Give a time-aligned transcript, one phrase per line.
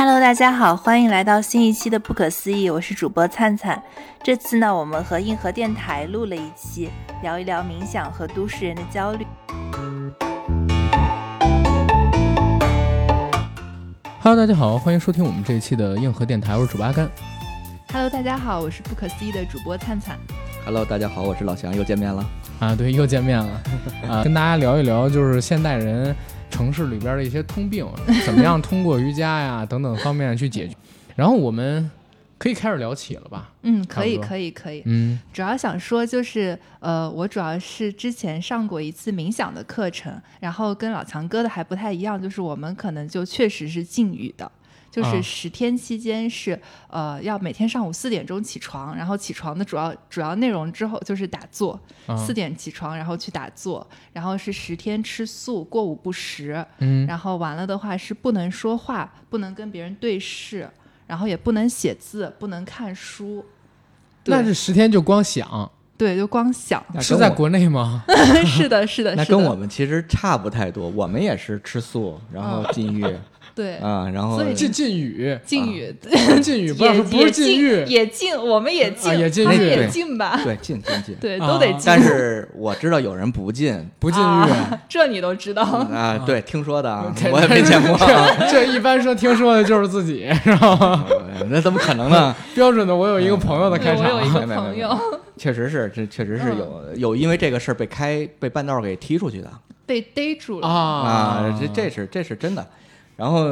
[0.00, 3.82] Hello，大家好，欢迎来到新一期的不可思议，我是主播灿灿。
[4.22, 6.88] 这次呢，我们和硬核电台录了一期，
[7.20, 9.26] 聊一聊冥想和都市人的焦虑。
[14.20, 17.10] Hello，大家好，欢迎收听我们这一期的硬核电台，我是主播阿甘。
[17.92, 20.16] Hello，大家好，我是不可思议的主播灿灿。
[20.64, 22.24] Hello，大家好，我是老祥，又见面了。
[22.60, 23.60] 啊，对，又见面了，
[24.08, 26.14] 啊，跟大家聊一聊，就是现代人
[26.50, 27.86] 城市里边的一些通病，
[28.24, 30.74] 怎么样通过瑜伽呀等等方面去解决。
[31.14, 31.90] 然后我们
[32.36, 33.52] 可以开始聊起了吧？
[33.62, 34.82] 嗯，可以，可以，可以。
[34.86, 44.50] 嗯主要想说就是，呃，我主要是之前上过一次冥想的课程，然后跟老强哥的还不太一样，就是我们可能就确实是禁语的。
[44.98, 60.68] 就是啊十天期间是，呃，要每天上午四点钟起床，然后起床的主要主要内容之后就是打坐，啊四点起床，然后去打坐，然后是十天吃素，过午不食，嗯然后完了的话是不能说话，不能跟别人对视，
[61.06, 63.44] 然后也不能写字，不能看书。
[64.24, 66.84] 那是十天就光想，对，就光想。
[66.92, 68.04] 那是在国内吗？
[68.44, 73.04] 是的，是的，那是的跟我们其实差不太多，我们也是吃素，然后禁欲
[73.58, 80.38] 对啊，然后所以禁禁语，禁语，不是 禁语，不是不是禁欲，也禁，我们也禁，啊也禁欲也对禁吧？
[80.44, 81.14] 对禁禁禁。
[81.20, 81.82] 对，啊都得禁。
[81.84, 84.24] 但是我知道有人不禁不禁欲。
[84.24, 85.64] 啊， 这你都知道。
[85.64, 87.98] 啊，对，听说的啊，我也没见过，
[88.48, 91.04] 这这一般说听说的就是自己，是吧？
[91.50, 92.32] 那怎么可能呢？
[92.54, 94.96] 标准的，我有一个朋友的开对我有一场，个没没没朋友
[95.36, 99.50] 确实是，这确实是嗯有有因为这个事儿被开被半道给踢出去的
[99.84, 102.64] 被逮住了，啊，这这是这是真的。
[103.18, 103.48] 然后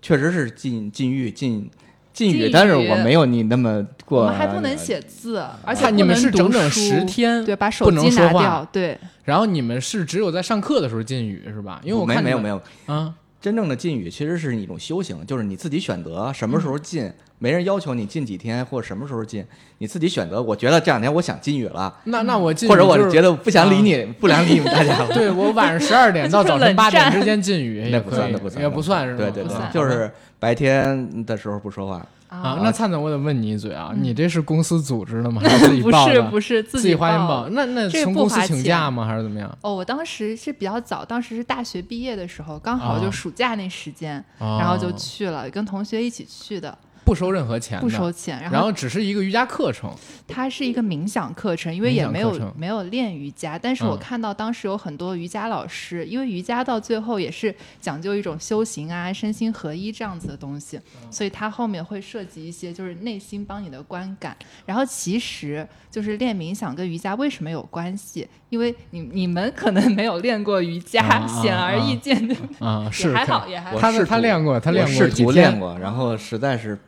[0.00, 1.70] 确实是禁禁欲禁
[2.14, 4.22] 禁禁语，但是我没有你那么过。
[4.22, 11.82] 我们还不能写字，而且你们是整整十天对，把手不能机说话拿掉，对，然后你们是只有在上课的时候禁语是吧？
[11.84, 19.42] 因为我看你们没没有没有，啊真正的禁语其实是一种修行，就是你自己选择什么时候禁，没人要求你禁几天或者什么时候禁，
[19.78, 20.42] 你自己选择。
[20.42, 25.08] 我觉得这两天我想禁语了，那那我禁语或者我觉得不想理你，不想理你们大家 了。
[25.14, 29.18] 对我晚上十二点 到早晨八点之间禁语那不算，那不算，也不算是吧？
[29.18, 32.06] 对对对不算，就是白天的时候不说话。
[32.30, 32.58] 啊。
[32.62, 35.40] 那灿总，我得问你一嘴啊，嗯你这是公司组织的吗？
[35.44, 36.14] 还是自己不报的？
[36.14, 37.44] 是不是自己花钱报？
[37.44, 37.50] 的。
[37.50, 39.04] 那那这个从公司请假吗？
[39.04, 39.58] 还是怎么样？
[39.60, 46.76] 哦，我当时是比较早，当时是大学毕业的时候，刚好哦就暑假那时间，然然后就去了，跟同学一起去的，
[47.10, 48.40] 不收任何钱的，不收钱。
[48.52, 49.92] 然后只是一个瑜伽课程
[50.28, 64.36] 它是一个冥想课程，因为也没有没有练瑜伽，但是我嗯看到当时有很多瑜伽老师，因为瑜伽到最后也是讲究一种修行啊、身心合一这样子的东西，嗯所以它后面会涉及一些就是内心帮你的观感。
[64.64, 68.28] 然后其实就是练冥想跟瑜伽为什么有关系？
[68.50, 73.78] 因为你你们可能没有练过瑜伽， 显而易见的，啊，是 也还好，也还好。
[73.80, 76.78] 他他练过，他练过我试图练过，然后实在是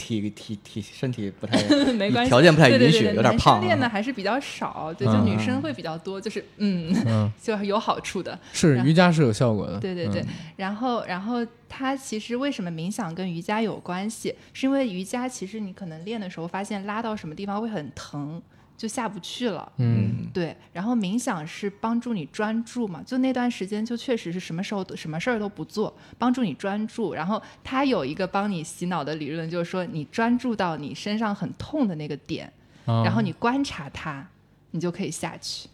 [0.00, 1.56] 体体体身体不太
[1.92, 3.88] 没关系，条件不太允许，对对对对有点胖男生练的啊。
[3.88, 8.38] 还是比较少，对，就嗯女生会比较多，就是嗯，嗯， 就是有好处的。
[8.52, 14.34] 是瑜伽是有效果的，对对对嗯，然后然后它其实为什么冥想跟瑜伽有关系？
[14.52, 18.40] 是因为瑜伽其实你可能练的时候发现拉到什么地方会很疼，
[18.80, 19.70] 就下不去了。
[19.76, 27.12] 嗯对，然后冥想是帮助你专注嘛，就那段时间就确实是什么时候都什么事儿都不做，帮助你专注。
[27.12, 32.50] 然后它有一个帮你洗脑的理论，就是说你专注到你身上很痛的那个点，
[32.86, 34.26] 啊然后你观察它，
[34.70, 35.68] 你就可以下去。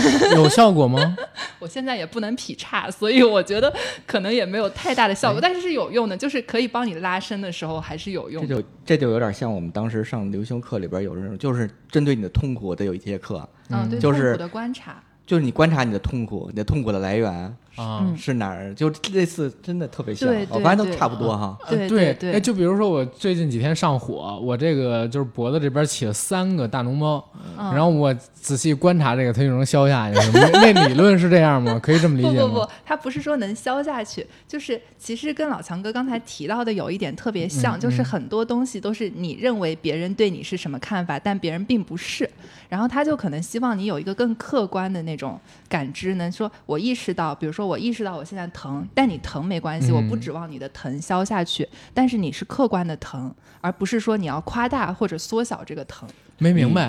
[0.34, 1.16] 有效果吗？
[1.58, 3.72] 我现在也不能劈叉，所以我觉得
[4.06, 8.48] 可能也没有太大的效果，但是是有用的，就是可以帮你拉伸的时候还是有用的。
[8.48, 15.02] 这就这就有点像我们当时上流行课里边有这种，就是针对你的痛苦的有一节课，嗯，对，就是痛苦的观察。
[15.24, 18.00] 就是你观察你的痛苦，你的痛苦的来源啊。
[18.02, 18.16] 嗯。
[18.16, 21.56] 是哪儿，就类似，真的特别像我发现都差不多哈。
[21.68, 27.24] 对对对哎，就比如说我最近几天上火，我这个就是脖子这边起了三个大脓包，
[27.58, 27.72] 嗯。
[27.74, 30.18] 然后我仔细观察这个，它就能消下去。
[30.32, 31.78] 那那理论是这样吗？
[31.82, 32.42] 可以这么理解吗？
[32.42, 37.80] 不不不，它不是说能消下去，就是其实跟老强哥刚才提到的有一点特别像，嗯。
[37.80, 42.28] 就是很多东西都是你认为别人对你是什么看法，但别人并不是，
[42.68, 56.08] 然后他就可能希望你有一个更客观的那种感知，能说我意识到，比如说我意识到我现在疼，但你疼没关系，嗯我不指望你的疼消下去，但是你是客观的疼，而不是说你要夸大或者缩小这个疼。
[56.38, 56.88] 没明白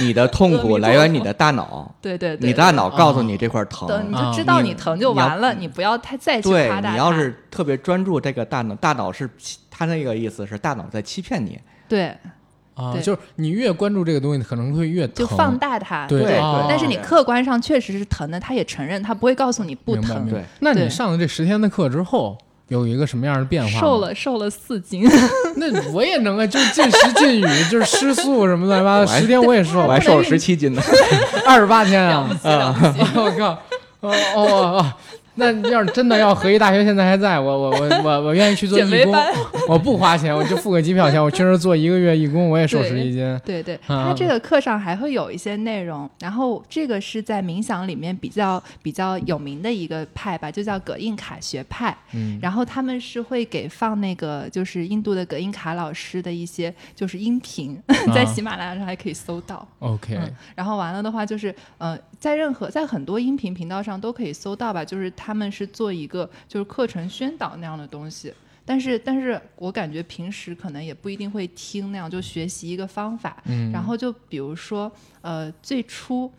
[0.00, 0.12] 你。
[0.12, 3.88] 的痛，苦来源你的大脑， 对对对，你大脑告诉你这块疼。
[4.08, 6.92] 你啊就知道你你疼就完了，你不要太再去对夸大。
[6.92, 9.28] 你要是特别专注这个大脑，大脑是
[9.70, 11.60] 他那个意思是大脑在欺骗你。
[11.88, 12.16] 对，
[12.74, 15.14] 啊，对就是你越关注这个东西，可能会越疼。
[15.14, 16.06] 就放大它。
[16.06, 20.28] 对对哦但是你客观上确实是疼的，他也承认，他不会告诉你不疼。
[20.28, 22.36] 对那你上了这十天的课之后，
[22.68, 23.80] 有一个什么样的变化？
[23.80, 25.06] 瘦了瘦了四斤，
[25.56, 30.82] 那我也能啊，就是进食进语，就是吃素什么乱七八糟，十天我也瘦了我还，瘦了十七斤呢。
[31.46, 32.28] 二十八天啊！
[32.44, 32.74] 啊
[33.16, 33.58] 我靠！
[34.00, 34.42] 哦哦
[34.78, 34.92] 哦！
[35.34, 39.14] 那要是真的要合一大学现在还在，我我我我我愿意去做义工
[39.68, 43.40] 我不花钱，我就付个机票钱，我确实做一个月义工，我也瘦十一斤。
[43.44, 51.96] 对对，啊它这个课上还会有一些内容，然后这个是在冥想里面比较比较有名的一个派吧，就叫葛印卡学派。
[52.12, 57.80] 嗯，然后他们是会给放那个就是印度的葛印卡老师的一些就是音频，
[58.14, 59.66] 在喜马拉雅上还可以搜到。
[59.78, 68.34] OK，嗯，然后完了的话就是呃，在任何在很多音频频道上都可以搜到吧，就是他们是做一个就是课程宣导那样的东西。
[68.64, 73.42] 但是，但是我感觉平时可能也不一定会听那样，就学习一个方法。
[73.46, 74.90] 嗯，然后就比如说，
[75.20, 76.32] 呃，最初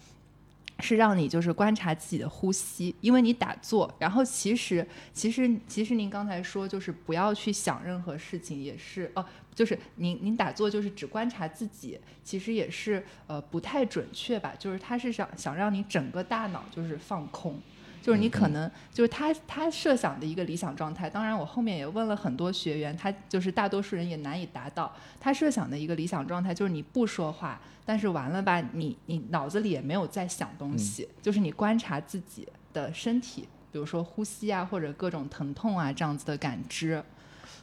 [0.80, 17.60] 是让你就是观察自己的呼吸，因为你打坐，然后其实其实其实您刚才说就是不要去想任何事情，也是哦、就是您您打坐就是只观察自己，其实也是呃不太准确吧，就是他是想想让你整个大脑就是放空。
[18.04, 24.94] 就是你可能就是他他设想的一个理想状态，当然我后面也问了很多学员，他就是大多数人也难以达到。
[25.22, 37.02] 他设想的一个理想状态就是你不说话，但是完了吧，你你脑子里也没有在想东西，就是你观察自己的身体，比如说呼吸啊，或者各种疼痛啊这样子的感知。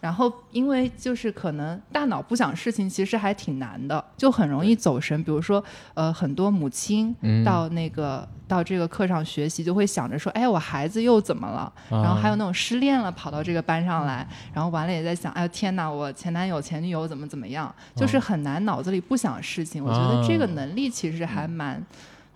[0.00, 5.24] 然后，因为就是可能大脑不想事情，其实还挺难的，就很容易走神。
[5.24, 5.64] 比如说，
[5.94, 11.72] 呃，很多母亲嗯到那个、到这个课上学习，就会想着说，哎，我孩子又怎么了？
[11.88, 17.74] 然后还有那种失恋了跑到这个班上来，然后完了也在想，哎呦天哪，我前男友前女友怎么怎么样？
[17.96, 19.82] 就是很难脑子里不想事情。
[19.82, 21.82] 我觉得这个能力其实还蛮，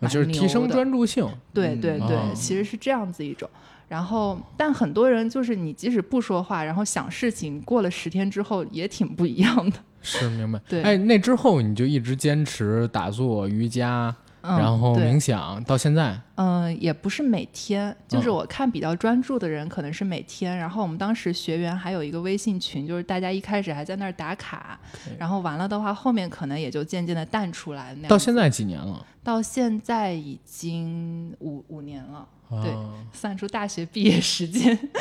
[0.00, 1.28] 蛮就是提升专注性。
[1.52, 3.46] 对对对，其实是这样子一种。
[3.94, 9.78] 然后，但很多人就是你即使不说话，然后想事情，过了十天之后也挺不一样的。
[10.02, 10.60] 是明白。
[10.68, 16.20] 对哎，那之后你就一直坚持打坐、瑜伽，嗯、然后冥想，到现在。
[16.34, 20.56] 嗯，也不是每天，就是嗯我看比较专注的人可能是每天。
[20.58, 24.76] 然后我们当时学员还有一个微信群，就是大家一开始还在那儿打卡，
[25.16, 28.08] 然后完了的话，后面可能也就渐渐的淡出来那样。
[28.08, 29.06] 到现在几年了？
[29.22, 32.28] 到现在已经五五年了，
[32.62, 34.76] 对啊算出大学毕业时间。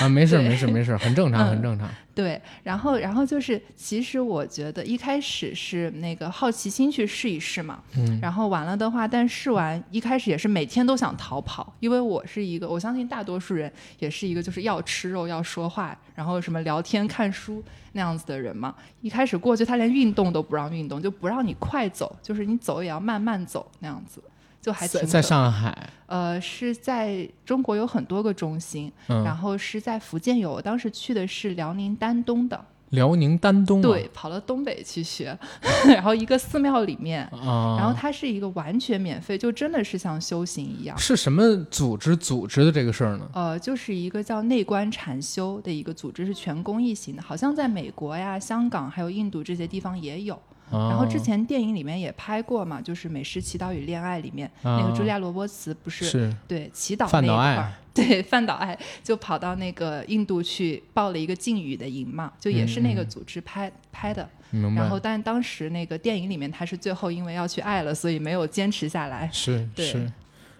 [0.00, 1.88] 啊，没事对没事没事，很正常嗯很正常。
[2.14, 17.62] 对，然后然后就是，其实我觉得一开始是那个好奇心去试一试嘛，嗯然后完了的话，但试完一开始也是每天都想逃跑，因为我是一个，我相信大多数人也是一个就是要吃肉要说话，然后什么聊天看书
[17.92, 18.74] 那样子的人嘛。
[19.00, 24.22] 一开始过去，他连运动都不让运动，就不让你快走，就是你走也要慢慢走那样子，
[24.60, 32.64] 就还挺在在上海，呃是在中国有很多个中心，然嗯，后是在福建有，我当时去的是辽宁丹东的。
[32.90, 33.82] 辽宁丹东啊。
[33.82, 35.38] 对，跑到东北去学，
[35.86, 40.96] 然后一个寺庙里面，啊，然后它是一个完全免费，就真的是像修行一样。
[40.96, 43.28] 是什么组织组织的这个事儿呢？
[43.34, 50.40] 呃，就是一个叫内观禅修的一个组织，是全公益型的，好像在美国呀、香港还有印度这些地方也有。
[50.70, 64.28] 然后之哦前电影里面也拍过嘛，就是《美食祈祷与恋爱》里面，那个啊茱莉亚·罗伯茨不是是对祈祷范岛爱那一块儿， 对范岛爱就跑到那个印度去报了一个禁语的营嘛，就也是那个组织拍、拍的。
[64.50, 69.28] 然后，但当时那个电影里面，他是最后因为要去爱了，所以没有坚持下来。
[69.30, 70.10] 是对是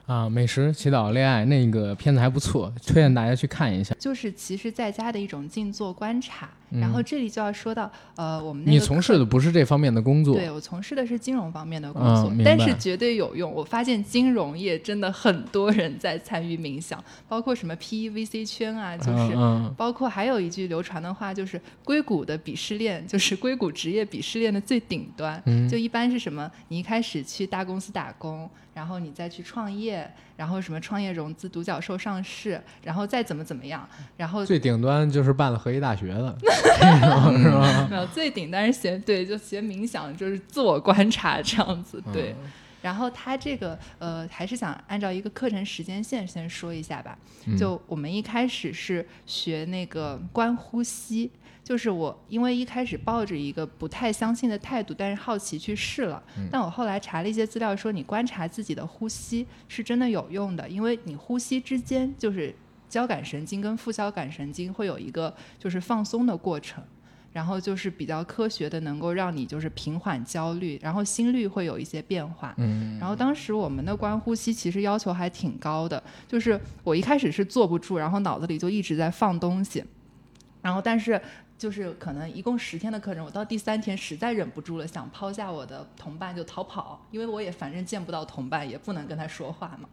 [0.04, 3.94] 啊，美食祈祷恋爱那个片子还不错，推荐大家去看一下。
[3.98, 6.50] 就是其实在家的一种静坐观察。
[6.70, 13.52] 嗯然后这里就要说到，呃，我们那你从事的不是这方面的工作，对我从事的是金融方面的工作，嗯但是绝对有用。
[13.52, 19.36] 我发现金融业真的很多人在参与冥想，包括什么 PEVC 圈啊，就是。
[19.76, 25.40] 包括还有一句流传的话，就是硅谷的鄙视链，就是硅谷职业鄙视链的最顶端。
[25.46, 26.50] 嗯就一般是什么？
[26.68, 36.38] 你一开始去大公司打工，然后你再去创业，然后什么创业融资、独角兽上市，然后再怎么怎么样，然后最顶端就是办了合一大学的，
[36.80, 37.88] 嗯是吧？
[37.90, 42.36] 没有最顶端是学对，就学冥想，就是自我观察这样子，对。
[42.40, 47.18] 嗯然后他这个呃，还是想按照一个课程时间线先说一下吧。
[47.46, 51.28] 嗯就我们一开始是学那个观呼吸，
[51.68, 56.22] 就是我因为一开始抱着一个不太相信的态度，但是好奇去试了。
[56.38, 62.54] 嗯但我后来查了一些资料，说你观察自己的呼吸是真的有用的，因为你呼吸之间就是
[62.88, 66.82] 交感神经跟副交感神经会有一个就是放松的过程。
[67.30, 72.54] 然后就是比较科学的，能够让你就是平缓焦虑，然后心率会有一些变化。
[72.56, 79.84] 嗯，然后当时我们的观呼吸其实要求还挺高的，就是我一开始是坐不住，然后脑子里就一直在放东西，
[80.62, 81.20] 然后但是
[81.58, 89.88] 就是可能一共十天的课程，我到第三天实在忍不住了，想抛下我的同伴就逃跑，因为我也反正见不到同伴，也不能跟他说话嘛。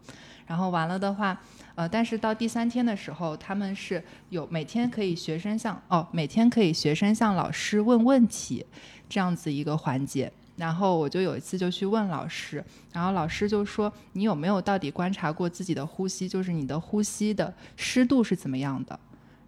[0.45, 1.41] 然后完了的话，
[1.73, 8.63] 呃，但是到第三天的时候，他们是有每天可以学生向哦，每天可以学生向老师问问题
[9.09, 10.31] 这样子一个环节。
[10.55, 16.29] 然后我就有一次就去问老师，然后老师就说：“你有没有到底观察过自己的呼吸？
[16.29, 18.97] 就是你的呼吸的湿度是怎么样的，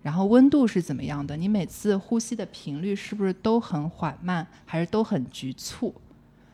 [0.07, 1.35] 然后温度是怎么样的？
[1.35, 5.93] 你每次呼吸的频率是不是都很缓慢，还是都很局促？”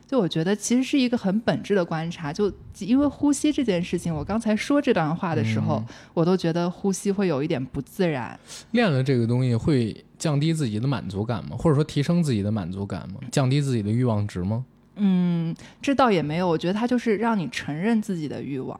[0.08, 5.80] 就我觉得其实是一个很本质的观察，就因为呼吸这件事情，我刚才说这段话的时候，
[6.12, 8.36] 我都觉得呼吸会有一点不自然。
[8.72, 11.56] 练了这个东西会降低自己的满足感吗？
[11.56, 13.20] 或者说提升自己的满足感吗？
[13.30, 14.64] 降低自己的欲望值吗？
[14.96, 18.78] 嗯，这倒也没有，我觉得它就是让你承认自己的欲望。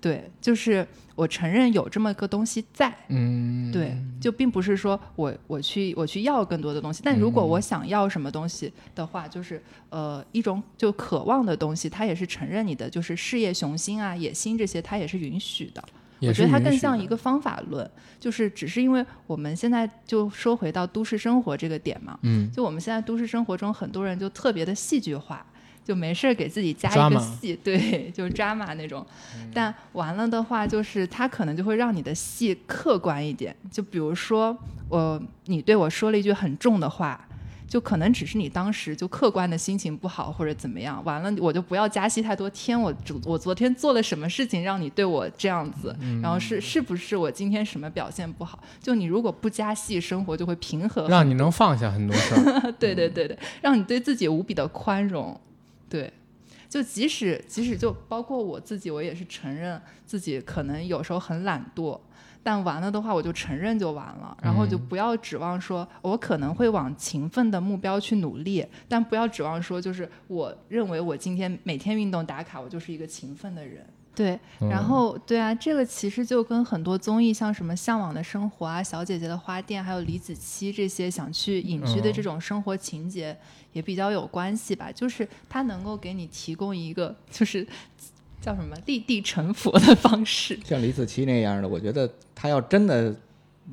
[0.00, 15.82] 对，就是我承认有这么个东西在，嗯，对，就并不是说我我去我去要更多的东西，但如果我想要什么东西的话，就是呃一种就渴望的东西，它也是承认你的就是事业雄心啊、野心这些，它也是允许的。
[16.20, 17.88] 我觉得它更像一个方法论，
[18.18, 25.46] 就是只是因为我们现在就说回到都市生活这个点嘛，嗯，就我们现在都市生活中很多人就特别的戏剧化，
[25.88, 29.04] 就没事儿给自己加一个戏，对，就是 drama 那种。
[29.54, 33.56] 但完了的话，就是它可能就会让你的戏客观一点。
[33.72, 34.54] 就比如说，
[34.90, 37.24] 我你对我说了一句很重的话。
[37.68, 42.80] 就可能只是你当时就客观的心情不好或者怎么样，完了我就不要加戏太多天。
[42.80, 48.58] 我昨我昨天做了什么事情让你对我这样子，然后是是不是我今天什么表现不好？
[48.80, 52.72] 就你如果不加戏，生活就会平和很让你能放下很多事儿。
[52.80, 55.38] 对对对对，让你对自己无比的宽容，
[55.88, 56.12] 对。
[56.68, 61.98] 就即使即使就包括我自己，我也是承认自己可能有时候很懒惰，
[62.42, 73.86] 但完了的话我就承认就完了，然后就嗯不要指望说我可能会往勤奋的目标去努力，但不要指望说就是我认为我今天每天运动打卡，我就是一个勤奋的人。
[74.18, 83.36] 对，然嗯后对啊，这个其实就跟很多综艺，像什么《向往的生活》啊、《小姐姐的花店》，还有李子柒这些想去隐居的嗯这种生活情节，
[83.72, 84.90] 也比较有关系吧。
[84.90, 87.64] 就是它能够给你提供一个，就是
[88.40, 90.58] 叫什么立地成佛的方式。
[90.64, 93.14] 像李子柒那样的，我觉得他要真的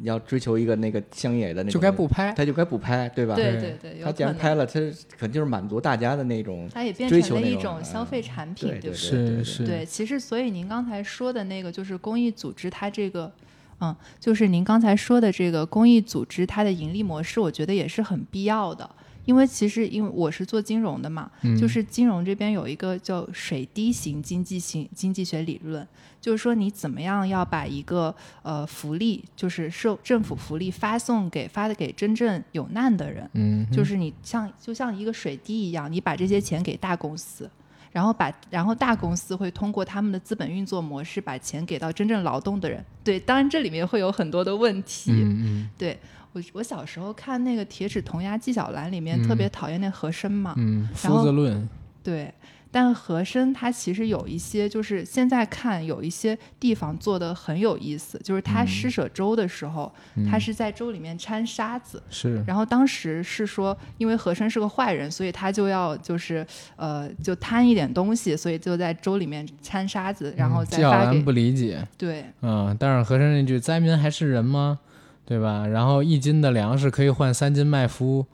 [0.03, 2.33] 要追求一个那个乡野的那种，就该不拍。
[2.33, 3.35] 他就该不拍，对吧？
[3.35, 4.73] 对对对他既然拍了，他
[5.17, 6.69] 肯定就是满足大家的那种。
[6.73, 8.95] 他也变成了一种消费产品，对对不对？
[8.95, 13.31] 是是，对，其实所以您刚才说的那个就是公益组织，它这个，
[13.79, 18.89] 嗯，就是您刚才说的这个公益组织，它的盈利模式，我觉得也是很必要的。
[19.25, 25.85] 因为其实因为我是做金融的嘛，嗯就是金融这边有一个叫水滴型经济型经济学理论，
[26.21, 37.49] 就是说你怎么样要把一个呃福利，就是社政府福利发送给发的给真正有难的人，嗯，就是你像就像一个水滴一样，你把这些钱给大公司，
[37.91, 42.83] 然后把然后大公司会通过他们的资本运作模式把钱给到真正劳动的人。
[43.03, 45.11] 对，当然这里面会有很多的问题。
[45.11, 45.97] 嗯嗯对
[46.35, 51.69] 我我小时候看那个《铁齿铜牙纪晓岚》里面特别讨厌那和珅嘛，嗯，然后夫子论，
[52.03, 52.31] 对。
[52.71, 59.89] 但和珅他其实有一些，就是现在看有一些地方做的很有意思，就是他施舍粥的时候，
[60.29, 62.43] 他是在粥里面掺沙子，是。
[62.45, 72.25] 然后当时是说，因为和珅是个坏人，所以他就要就是呃，就贪一点东西，所以就在粥里面掺沙子，然后嗯纪晓再发给、岚不理解，对。
[72.41, 74.79] 嗯，但是和珅那句“灾民还是人吗？”
[75.25, 75.65] 对吧？
[75.65, 78.25] 然后一斤的粮食可以换三斤麦麸，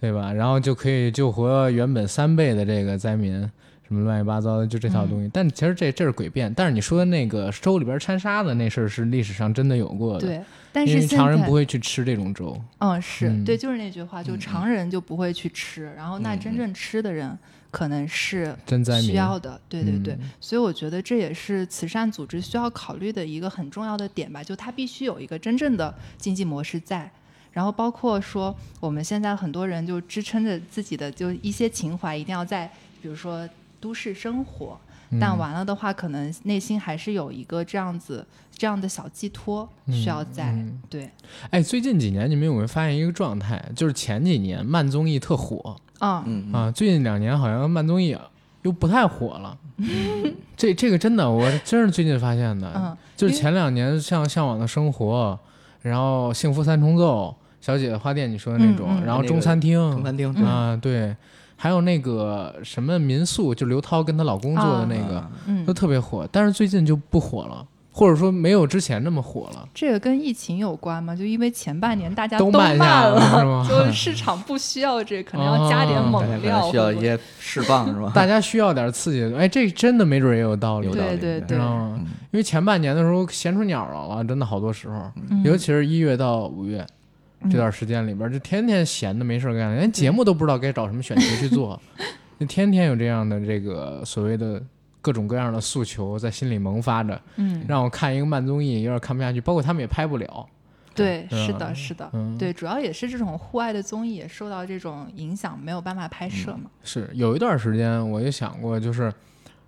[0.00, 0.32] 对吧？
[0.32, 3.40] 然后就可以救活原本三倍的这个灾民，
[3.88, 5.30] 什么乱七八糟的，就这套东西。
[5.32, 6.52] 但其实这这是诡辩。
[6.52, 12.60] 但是你说的那个粥里边掺沙子那事儿是历史上真的有过的，对，但因为是常人不会去吃这种粥。
[12.78, 17.38] 嗯是、嗯对，就是那句话，就嗯常人就不会去吃，然后那真正吃的人
[17.74, 18.56] 可能是
[19.02, 27.10] 需要的，对对对，嗯所以我觉得这也是慈善组织需要考虑的一个很重要的点吧，就它必须有一个真正的经济模式在。
[27.52, 32.70] 然后包括说，我们现在很多人就支撑着自己的就一些情怀，一定要在
[33.02, 33.48] 比如说
[33.80, 34.78] 都市生活，
[35.20, 40.50] 但嗯完了的话，可能内心还是有一个这样子这样的小寄托需要在。
[40.52, 41.10] 嗯对，
[41.50, 43.62] 哎，最近几年你们有没有发现一个状态？
[43.74, 48.16] 就是前几年慢综艺特火啊，嗯，啊，最近两年好像慢综艺
[48.62, 49.56] 又不太火了。
[50.56, 52.72] 这这个真的，我真是最近发现的。
[52.76, 55.38] 嗯，就是前两年像《向往的生活》，
[55.88, 57.28] 然后《幸福三重奏》，
[57.60, 61.14] 小姐姐花店你说的那种，嗯嗯然后那个中餐厅，中餐厅嗯啊，对，
[61.56, 65.64] 还有那个什么民宿，就刘涛跟她老公做的那个，啊嗯。
[65.64, 69.68] 都，特别火，但是最近就不火了，或者说没有之前那么火了。
[69.72, 71.14] 这个跟疫情有关吗？
[71.14, 73.66] 就因为前半年大家都慢慢了是吗？
[73.70, 78.10] 就市场不需要这，可能要加点猛料，能需要一些释放是吧？
[78.14, 81.58] 大家需要点刺激的，哎，这真的没准也有道理有，道理对对对。
[81.58, 85.42] 因为前半年的时候闲出鸟来了，真的好多时候，嗯。
[85.44, 86.84] 尤其是一月到五月
[87.50, 91.80] 这段时间里边，就天天闲的没事干，连节目都不知道该找什么选题去做，
[92.38, 94.62] 就天天有这样的这个所谓的
[95.00, 100.46] 各种各样的诉求在心里萌发着，嗯，让我看一个慢综艺有点看不下去，包括他们也拍不了。
[100.94, 106.70] 对，是的，是的，嗯对，主要也是这种户外的综艺也受到这种影响，没有办法拍摄嘛。
[106.84, 109.12] 是有一段时间我也想过，就是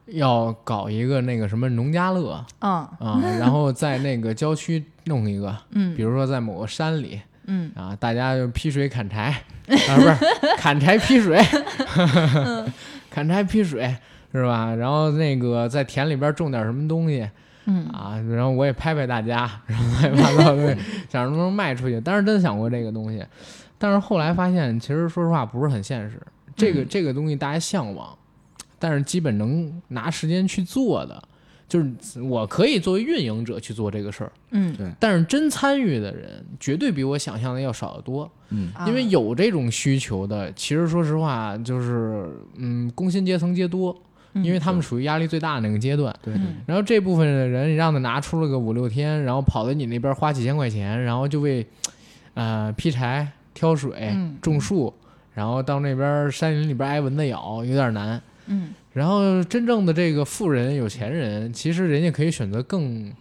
[0.07, 7.23] 要搞一个那个什么农家乐嗯啊，然后在那个郊区弄一个，嗯比如说在某个山里嗯
[7.75, 9.31] 啊，大家就劈水砍柴
[9.69, 10.17] 啊，不是
[10.59, 11.39] 砍柴劈水，
[13.11, 13.95] 砍柴劈水
[14.33, 14.75] 是吧？
[14.75, 17.29] 然后那个在田里边种点什么东西
[17.67, 20.77] 嗯啊，然后我也拍拍大家，然后乱七八糟的，
[21.11, 22.01] 想着能不能卖出去。
[22.01, 23.25] 当时真想过这个东西，
[23.79, 26.21] 但是后来发现，其实说实话不是很现实。
[26.55, 28.17] 这个、嗯这个东西大家向往，
[28.79, 31.23] 但是基本能拿时间去做的，
[31.69, 34.87] 就是我可以作为运营者去做这个事儿，嗯，对。
[35.01, 38.31] 但是真参与的人绝对比我想象的要少得多。
[38.51, 38.71] 嗯。
[38.73, 43.95] 啊因为有这种需求的，其实说实话，就是嗯，工薪阶层皆多，
[44.35, 44.45] 嗯。
[44.45, 46.15] 因为他们属于压力最大的那个阶段。
[46.23, 46.33] 对。
[46.67, 51.67] 然后这部分的人，你让他拿出了个五六天，然后跑到你那边花几千块钱，然后就为
[52.35, 54.37] 呃劈柴、挑水、嗯。
[54.41, 54.95] 种树，
[55.35, 58.23] 然后到那边山林里边挨蚊子咬，有点难。
[58.47, 63.13] 嗯然后真正的这个富人、有钱人，其实人家可以选择更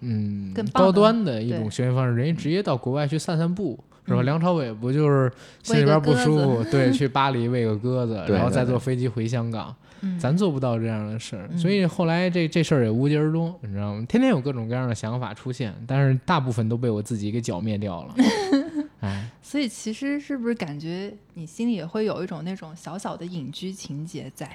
[0.00, 3.78] 嗯更高端的一种对休闲方式，人家直接到国外去散散步。
[4.06, 4.22] 是吧？
[4.22, 5.30] 嗯梁朝伟不就是
[5.62, 9.74] 心里边不舒服，对， 去巴黎喂个鸽子，然后再坐飞机回香港。
[10.00, 14.06] 嗯，咱做不到这样的事儿，嗯所以后来这这事儿也无疾而终，你知道吗？
[14.08, 18.14] 天天有各种各样的想法出现，但是大部分都被我自己给剿灭掉了。
[19.00, 24.48] 哎，所以其实是不是感觉你心里也会有一种那种小小的隐居情节在？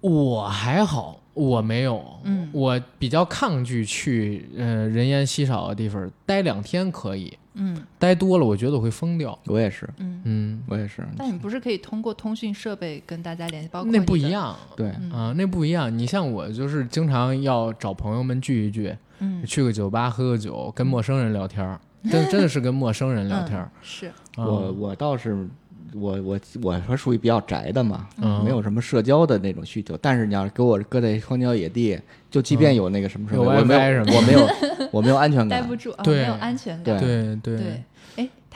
[0.00, 2.48] 我还好，我没有，嗯。
[2.52, 7.82] 我比较抗拒去呃人烟稀少的地方待两天可以，嗯。
[7.98, 9.36] 待多了我觉得我会疯掉。
[9.46, 10.22] 我也是，嗯。
[10.24, 14.54] 嗯，我也是，但你不是可以通过通讯设备跟大家联系，包括那不一，样。
[14.76, 15.10] 对，嗯。
[15.10, 15.96] 啊，那不一样。
[15.96, 21.80] 你像我就是经常要找朋友们聚一聚，嗯，去个酒吧喝个酒，跟陌生人聊天儿，
[22.10, 23.70] 真真的是跟陌生人聊天嗯。
[23.82, 24.06] 是，
[24.36, 24.44] 啊。
[24.46, 25.48] 我我倒是
[25.94, 28.42] 我我我说属于比较宅的嘛，嗯。
[28.44, 29.98] 没有什么社交的那种需求。
[30.00, 31.98] 但是你要是给我搁在荒郊野地，
[32.30, 33.80] 就即便有那个什么什么，有我没有
[34.14, 34.48] 我没有
[34.92, 35.60] 我没有安全感。
[35.62, 35.74] 待不。
[35.76, 36.22] 住啊，对。
[36.22, 36.98] 没有安全感。
[36.98, 37.36] 对。
[37.42, 37.84] 对对，哎，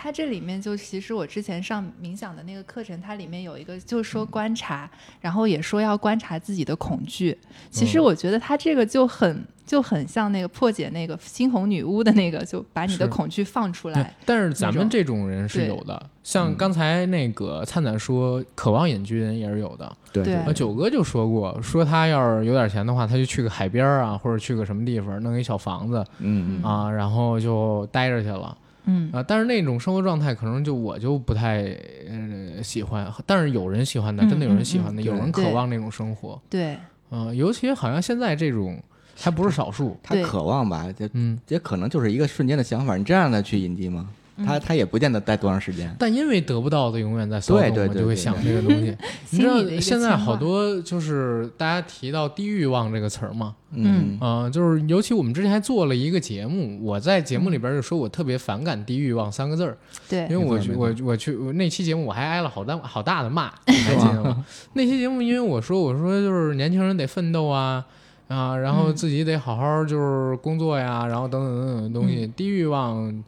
[0.02, 7.36] 它这里面就其实我之前上冥想的那个课程，它里面有一个就是说观察，然后也说要观察自己的恐惧。
[7.70, 19.94] 其实嗯我觉得它这个就很就很像那个破解那个猩红女巫的那个，就把你的恐惧放出对来。，但是咱们这种人是有的，像嗯刚才那个灿灿说，渴望隐居人也是有的。
[20.14, 28.56] 对对啊，九哥就说过，说他要是有点钱的话，他就去个海边啊，或者去个什么地方，弄一小房子嗯嗯啊，然后就待着去了
[28.90, 29.22] 嗯啊。
[29.22, 31.76] 但是那种生活状态，可能就我就不太
[32.08, 36.40] 呃喜欢，但是有人喜欢的，嗯真的有人喜欢的，嗯嗯有人渴望那种生活。
[36.50, 36.76] 对
[37.10, 38.82] 嗯，尤其好像现在这种
[39.16, 39.96] 还不是少数。
[40.02, 42.96] 他对渴望吧，这嗯，也可能就是一个瞬间的想法。
[42.96, 44.08] 你这样的去引进吗？
[44.44, 45.94] 他他也不见得待多长时间。
[45.98, 48.96] 但因为得不到的永远在骚动，对就会想这个东西。
[49.30, 54.18] 你知道现在好多就是大家提到低欲望这个词儿嘛，嗯。
[54.20, 59.76] 啊、就是尤其我们之前还做了一个节目，我在节目里边就说我特别反感“低欲望”三个字儿，
[60.08, 60.26] 对。
[60.28, 64.44] 因为我去我我去我那期节目我还挨了好大好大的骂， 你还记得吗？
[64.74, 67.84] 那期节目因为我说我说就是年轻人得奋斗啊
[68.28, 68.94] 啊，然后嗯。
[68.94, 73.24] 自己得好好就是工作呀，然后等等等等的东西，低欲望，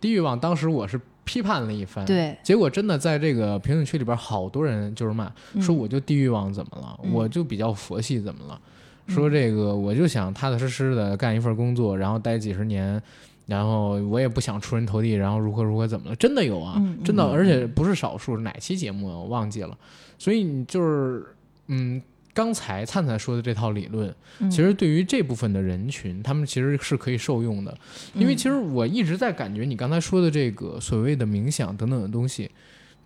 [0.00, 8.60] 低欲望，当时我是批判了一番，对结果真的在这个评论区里边，好多人就是骂，说嗯我就地狱王怎么了，嗯我就比较佛系怎么了，
[9.08, 13.02] 说这个我就想踏踏实实的干一份工作，然后待几十年。
[13.46, 16.16] 然后我也不想出人头地，然后如何如何怎么了？
[16.16, 18.36] 真的有啊，嗯真的，嗯而且不是少数。
[18.38, 19.16] 哪期节目啊？
[19.16, 19.78] 我忘记了。
[20.18, 21.24] 所以你就是，
[21.68, 22.02] 嗯，
[22.36, 24.50] 刚才灿灿说的这套理论，嗯。
[24.50, 27.74] 其实对于这部分的人群，他们其实是可以受用的。
[28.12, 28.36] 因为嗯。
[28.36, 32.50] 其实我一直在感觉你刚才说的这个所谓的冥想等等的东西，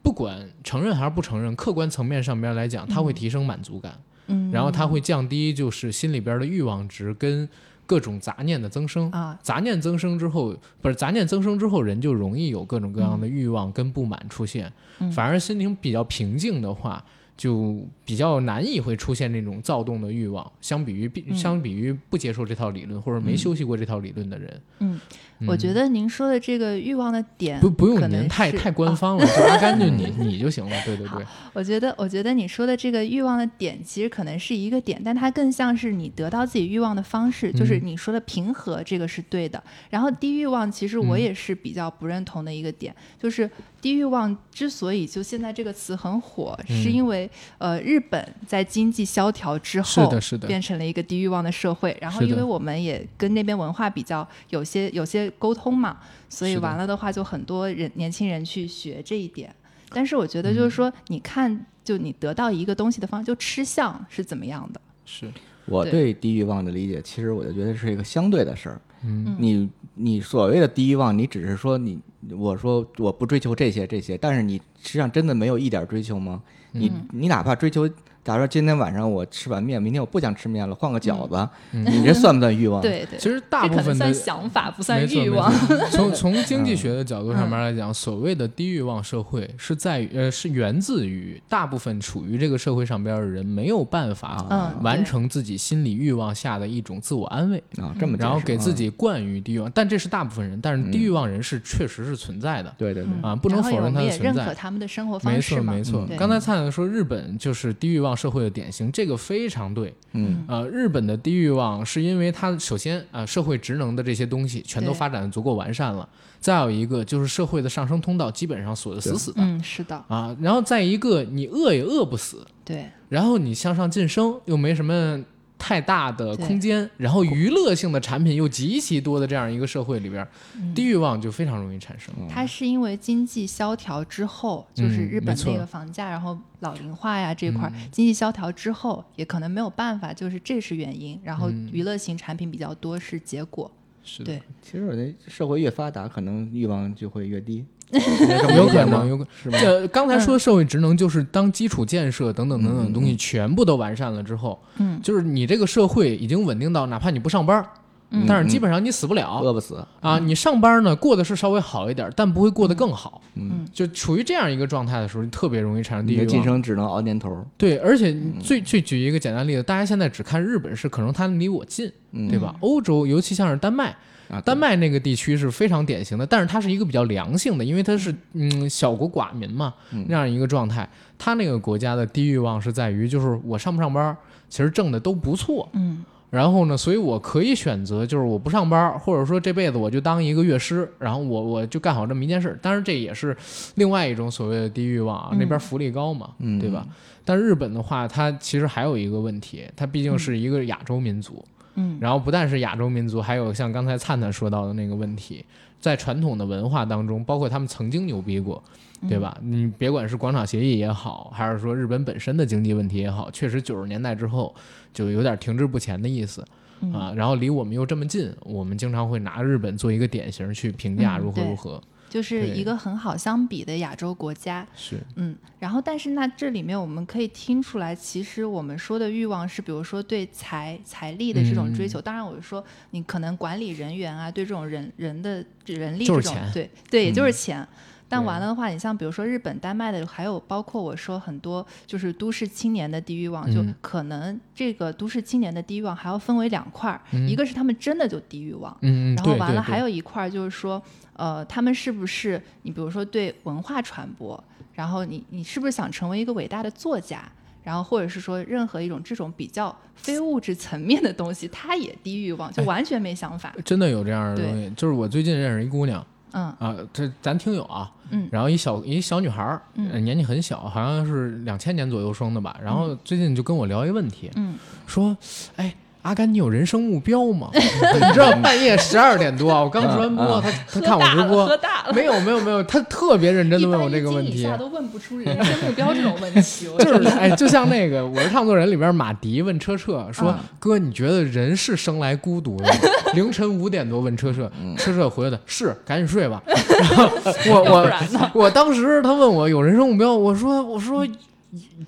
[0.03, 3.14] 不管承认还是不承认，客观层面上边来讲，它会嗯。
[3.14, 4.51] 提升满足感，嗯。
[4.51, 7.49] 然后它会降低就是心里边的欲望值跟
[7.87, 9.38] 各种杂念的增生啊。
[9.40, 14.73] 杂念增生之后，不是杂念增生之后，人就容易有各种各样的欲望跟不满出现。
[14.99, 15.09] 嗯。
[15.12, 17.05] 反而心情比较平静的话，
[17.40, 20.53] 就比较难以会出现那种躁动的欲望。
[20.61, 21.35] 相比于比嗯。
[21.35, 25.00] 相比于不接受这套理论或者没休息过这套理论的人，嗯，
[25.46, 30.76] 我觉得您说的这个欲望的点不不用可能您太太官啊方了，就阿甘就你你就行了。
[30.85, 39.62] 对对对，我觉得，我觉得你说的这个欲望的点，其实可能是一个点，但它更像是你得到自己欲望的方式，就是嗯你说的平和，这个是对的。
[39.88, 43.48] 然后低欲望，其实我嗯也是比较不认同的一个点，就是
[43.81, 51.96] 低欲望之所以就现在这个词很火，嗯是因为呃日本在经济萧条之是后，的是的变成了一个低欲望的社会。
[52.00, 59.55] 然后因为我们也跟那边文化比较有些有些沟通嘛，所以完了的话，就很多人年轻人去学这一点。
[59.90, 64.81] 但是我觉得就是嗯说，你看，就你得到一个东西的方，就吃相是怎么样的？
[65.05, 65.31] 是
[65.66, 68.81] 我对对低欲望的理解，其实我就觉得是一个相对的事儿。
[69.03, 71.99] 嗯你你所谓的低欲望，你只是说你
[72.31, 76.43] 我说我不追求这些这些，但是你实际上真的没有一点追求吗？
[76.73, 77.88] 你嗯你哪怕追求，
[78.24, 85.52] 假如说今天晚上我吃碗面，明天我不想吃面了，换个饺子，嗯你这算不算欲望？，对对，其实大部分的算想法，不算没错没欲望。
[85.52, 102.74] 错 从从经济学的角度上嗯面来讲，所谓的低欲望社会是在于呃是源自于大部分处于这个社会上边的人没有办法嗯完成自己心理欲望下的一种自我安慰，啊，这么然后给自啊己惯于低欲望，但这是大部分人，但是低欲望人是确实是存在的。
[102.76, 105.83] 对对对，嗯啊不能否认我们也认它的存在可他们的生活没方式没。
[105.83, 109.94] 错没错嗯，刚才灿灿说日本就是低欲望社会的典型，这个非常对。
[110.12, 116.09] 嗯呃，日本的低欲望是因为它首先啊、呃社会职能的这些东西全都发展的足够完善了，
[116.40, 125.23] 再有一个就是社会的上升通道基本上锁得死死的嗯，是的，啊，然后再一个你饿也饿不死，对，然后你向上晋升又没什么
[125.61, 130.75] 太大的空间，然后娱乐性的产品又极其多的这样一个社会里边，嗯。
[130.75, 132.12] 低欲望就非常容易产生。
[132.29, 137.88] 它是因为经济萧条之后，就是嗯日本那个房价，然后老龄化呀这块儿，嗯。
[137.92, 141.20] 经济萧条之后，也可能没有办法，就是这是原因。
[141.23, 141.68] 然后嗯。
[141.70, 143.70] 娱乐型产品比较多是结果。
[144.03, 144.33] 是的。
[144.33, 147.62] 对，其实我觉得社会越发达，可能欲望就会越低，
[148.57, 149.26] 有可能，有可能。
[149.42, 149.59] 是吗？
[149.61, 157.64] 这刚才说的社会职能，就是当基础建设等等等等的东西嗯全部都完善了之后，嗯就是你这个社会已经稳定到，哪怕你不上班，
[158.11, 160.18] 嗯但是基本上你死不了饿不死，啊。
[160.18, 163.20] 你上班呢，过得是稍微好一点，但不会过得更好。
[163.37, 166.42] 嗯，就处于这样一个状态的时候，你特别容易产生低欲你的晋。
[166.42, 172.55] 升只能熬年头，对，而且最最举一个简单例子，大家现在只看日本是可能它离我近，嗯对吧？
[172.61, 173.96] 欧洲，尤其像是丹麦，
[174.31, 180.88] 啊，丹麦那个地区是非常典型的，但是它是一个比较良性的，因为它是嗯小国寡民嘛嗯那样一个状态。
[181.19, 184.16] 它那个国家的低欲望是在于，就是我上不上班，
[184.49, 185.69] 其实挣的都不错。
[185.73, 192.57] 嗯然后呢，所以我可以选择，就是我不上班，或者说这辈子我就当一个乐师，然后我我就干好这么一件事。
[192.62, 193.37] 当然，这也是
[193.75, 196.87] 另外一种所谓的低欲望啊，嗯那边福利高嘛，嗯对吧？
[197.25, 201.60] 但日本的话，它其实还有一个问题，它毕竟是一个亚洲民族，嗯
[202.00, 205.44] 然后不但是亚洲民族，还有像刚才灿灿说到的那个问题，
[205.78, 208.62] 在传统的文化当中，包括他们曾经牛逼过，
[209.09, 209.37] 对吧？
[209.42, 214.54] 你别管是广场协议也好，还是说日本本身的经济问题也好，确实九十年代之后
[214.92, 216.44] 就有点停滞不前的意思。
[216.83, 221.83] 嗯啊，然后离我们又这么近，我们经常会拿日本做一个典型去评价如何如何。
[222.11, 224.66] 就是一个很好相比的亚洲国家。
[224.77, 232.01] 是，嗯，然后但是那这里面我们可以听出来，其实我们说的欲望是，比如说对财财力的这种追嗯求。
[232.03, 237.68] 当然，我是说你可能管理人员啊，对这种人人的人力就是钱，这种对对，也就是嗯钱。
[238.11, 254.42] 但完了的话，你像比如说日本、丹麦的，还有包括我说很多就是都市青年的低欲望，就嗯可能这个都市青年的低欲望还要分为两块儿，嗯一个是他们真的就低欲望，嗯，然后完了还有一块儿就是说，呃，他们是不是你比如说对文化传播，
[254.75, 257.23] 然后你你是不是想成为一个伟大的作家？
[257.62, 263.55] 然后或者是说任何一种这种比较非物质层面的东西，他也低欲望，就哎完全没想法。
[263.62, 264.73] 真的有这样的东西。
[264.75, 272.57] 就是我最近认识一姑娘嗯啊，这咱听友啊，嗯然后一小一小女孩儿，嗯呃年纪很小，好像是两千年左右生的吧。
[272.62, 275.16] 然后最近就跟我聊一个问题，嗯说，
[275.57, 275.75] 哎。
[276.02, 277.50] 阿甘，你有人生目标吗？
[277.52, 286.66] 你知道半夜十二点多啊，我刚直完播，嗯他他看我直播，喝大了，没有没有没有，他特别认真的问我这个问题一下，都问不出人生目标这种问题。
[286.78, 292.70] 就是哎，就像那个《我是唱作人》里边马迪问车澈说：“嗯哥，你觉得人是生来孤独的吗？”
[293.14, 296.42] 凌晨五点多问车澈，车澈回的是赶紧睡吧。
[296.46, 297.10] 然后
[297.48, 301.06] 我我我当时他问我有人生目标，我说我说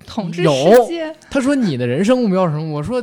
[0.05, 2.69] 统治有世界，他说你的人生目标是什么？
[2.73, 3.01] 我说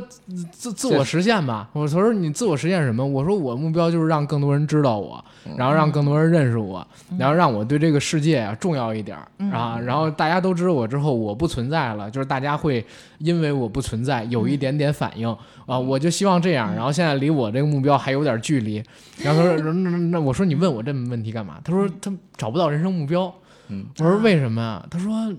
[0.53, 1.71] 自自我实现吧。
[1.73, 3.05] 我说你自我实现什么？
[3.05, 5.25] 我说我目标就是让更多人知道我，
[5.57, 6.87] 然后让更多人认识我，
[7.19, 9.81] 然后让我对这个世界啊重要一点儿嗯啊。
[9.81, 12.85] 然后大家都知道我之后，我不存在了，就是大家会
[13.19, 15.27] 因为我不存在有一点点反应
[15.65, 15.79] 啊。
[15.79, 16.75] 我就希望这样。
[16.75, 18.83] 然后现在离我这个目标还有点距离。
[19.23, 21.59] 然后他说 那那那我说你问我这问题干嘛？
[21.65, 23.33] 他说他找不到人生目标。
[23.69, 24.87] 嗯，我说为什么呀？
[24.91, 25.33] 他说。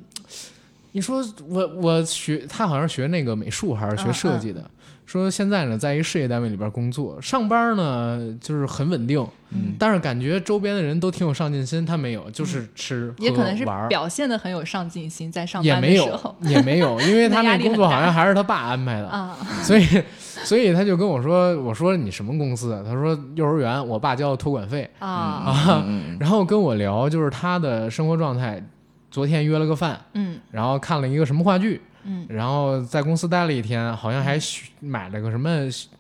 [0.94, 4.64] 你说我我学他好像学那个美术还是学设计的，
[5.06, 9.74] 说现在呢在一个事业单位里边工作，上班呢就是很稳定，嗯。
[9.80, 19.86] 但是感觉周边的人都挺有上进心，他没有，就是吃、也可能是喝玩表现的很有上进心，在上也没有班的时候也没有，因为他那工作好像还是他爸安排的，啊，所以
[20.26, 22.84] 所以他就跟我说，我说你什么公司啊？
[22.86, 25.86] 他说幼儿园，我爸交的托管费，啊。
[26.20, 28.64] 然后跟我聊就是他的生活状态，
[29.12, 30.40] 昨天约了个饭，嗯。
[30.50, 31.82] 然后看了一个什么话剧。
[32.04, 32.26] 嗯。
[32.28, 35.50] 然后在公司待了一天，好像还学买了个什么，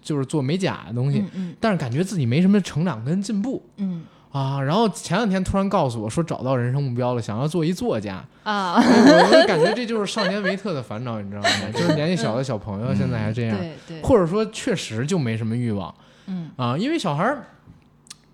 [0.01, 1.55] 就是做美甲的东西，嗯嗯。
[1.59, 3.63] 但是感觉自己没什么成长跟进步。
[3.77, 4.03] 嗯。
[4.31, 4.59] 啊。
[4.61, 11.49] 然后前两天突然告诉我说找到人生目标了，想要做一作家，啊，哎我我就感觉这就是少年维特的烦恼，你知道吗？
[11.71, 15.93] 就是年纪小的小朋友现在还这样，对对，或者说确实就没什么欲望。
[16.25, 16.49] 嗯。
[16.55, 17.45] 啊，因为小孩儿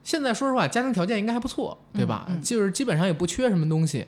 [0.04, 2.26] 现在说实话家庭条件应该还不错，对吧？
[2.30, 2.42] 嗯嗯。
[2.42, 4.06] 就是基本上也不缺什么东西，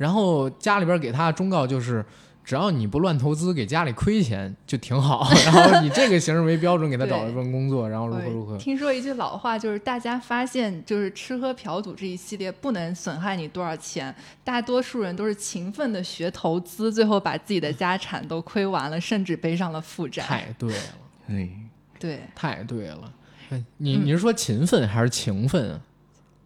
[0.00, 2.02] 然后家里边给他的忠告就是。
[2.42, 5.30] 只要你不乱投资，给家里亏钱就挺好。
[5.44, 8.56] 然后以这个形式为标准，给他找一份工作，然后如何如何。
[8.56, 20.22] 听说一句老话，就是大家发现，就是吃喝嫖赌这一系列不能损害你多少钱，大多数人都是勤奋的学投资，最后把自己的家产都亏完了，甚至背上了负债。
[20.22, 20.82] 太对了，
[21.28, 21.48] 哎，
[22.00, 23.12] 对，太对了。
[23.50, 25.80] 哎你你是说勤奋还是情分啊？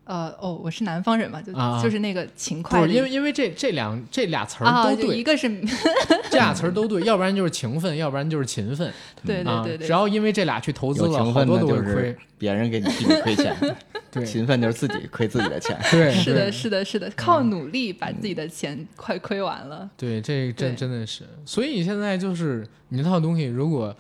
[0.04, 5.48] 呃，哦，我是南方人嘛，就、啊就是那个勤快不是，因为因为这这两这俩词儿啊，都对，就一个是，
[6.30, 8.92] 这俩词儿都对，要不然就是勤奋，要不然就是勤奋。
[9.24, 12.18] 对对啊对对，只要因为这俩去投资了，奋的就多都会亏是。
[12.36, 13.56] 别人给你替你亏钱，
[14.12, 15.74] 对勤奋就是自己亏自己的钱。
[15.90, 19.88] 对，是的，是的，是的，靠努力把自己的钱快亏完了。
[19.96, 23.96] 对，这真真的是，所以现在就是你那套东西，如果，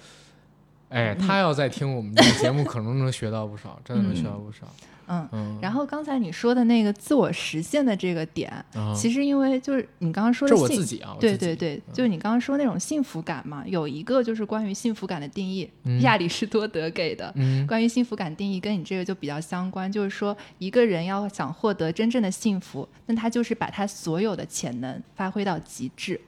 [0.94, 4.60] 哎，他要在听我们这个节目，可能能学到不少，真的能学到不少。
[5.06, 8.94] 嗯，嗯，然后刚才你说的那个自我实现的这个点，啊。
[8.96, 16.00] 其实因为就是你刚刚说这是我自己啊，对对对，就是你刚刚说那种幸福感嘛，有一个就是关于幸福感的定义，嗯。
[16.00, 17.30] 亚里士多德给的。
[17.34, 17.66] 嗯。
[17.66, 26.18] 关于幸福感定义跟你这个就比较相关，就是说一个人要想获得真正的幸福，那他就是把他所有的潜能发挥到极致，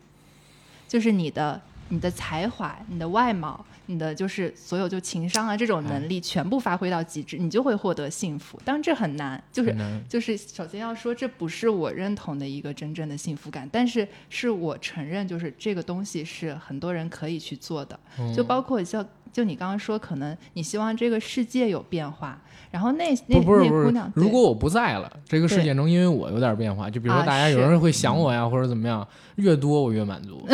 [0.86, 8.60] 就是你的你的才华、你的外貌、你的就是所有就情商啊这种能力全部发挥到极致，你就会获得幸福。
[8.64, 9.76] 当然这很难，就是
[10.08, 17.98] 就是首先要说，这不是我认同的一个真正的幸福感，但是是我承认，就是这个东西是很多人可以去做的。
[18.34, 25.64] 就嗯包括像就你刚刚说，可能你希望这个世界有变化，然后那那不不是不是那姑娘，，如果我不在了，这个世对。
[25.64, 30.46] 界能因为我有点变化，就比如说啊大家有人会想我呀，或者怎么样，越多我越满足，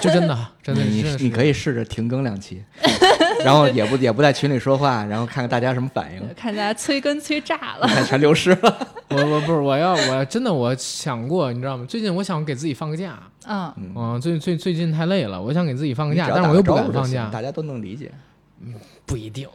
[0.00, 2.62] 就 真的真的你你可以试着停更两期，
[3.44, 7.86] 然后也不也不在群里说话，然后看看大家什么反应， 看大家催更催炸了。
[7.86, 8.88] 看全流失了。
[9.10, 11.84] 我我不是我要我真的我想过，你知道吗？
[11.88, 18.10] 最近我想给自己放个假，嗯，嗯，最最最近太累了，我想给自己放个假，但是我又不敢放假，大家都能理解。
[19.06, 19.48] 不一定，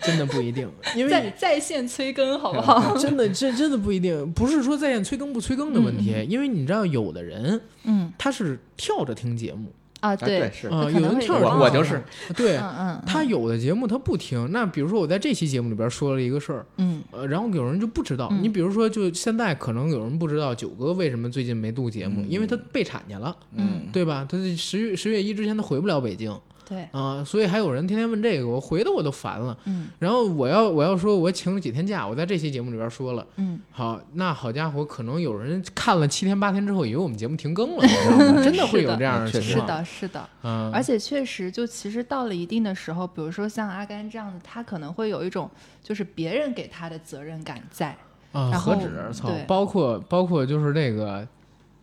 [0.00, 2.96] 真的不一定，因为在在线催更好不好？
[2.96, 12.02] 真的这真的不一定，不是说在线催更不催更的问题，因为你知道有的人嗯他是跳着听节目，啊，对是有人跳着听我我就是
[12.36, 12.56] 对。
[12.56, 18.28] 嗯嗯，他有的节目他不听，那比如说我在这期节目里边说了一个事儿，嗯呃，然后有人就不知道。
[18.30, 24.26] 嗯你比如说，就现在可能有人不知道九哥为什么最近没录节目，嗯因为他备产去了，嗯对吧？
[24.28, 26.36] 他是十月十月一之前他回不了北京
[26.68, 29.56] 对，啊、所以还有人天天问这个，我回的我都烦了。
[29.64, 37.86] 嗯然后我要我要说我请了几天假，我在这期节目里边说了，嗯，好，那好家伙，可能有人看了七天八天之后，以为我们节目停更了？
[38.42, 39.66] 真的会有这样的是的情况。
[39.66, 40.28] 是的，是的。
[40.42, 45.50] 嗯，而且确实，就其实到了一定的时候，比如说像阿甘这样的，他可能会有一种
[45.82, 47.96] 就是别人给他的责任感在。
[48.32, 51.28] 啊，何止操对，包括包括就是那个，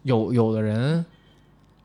[0.01, 1.05] 有有的人，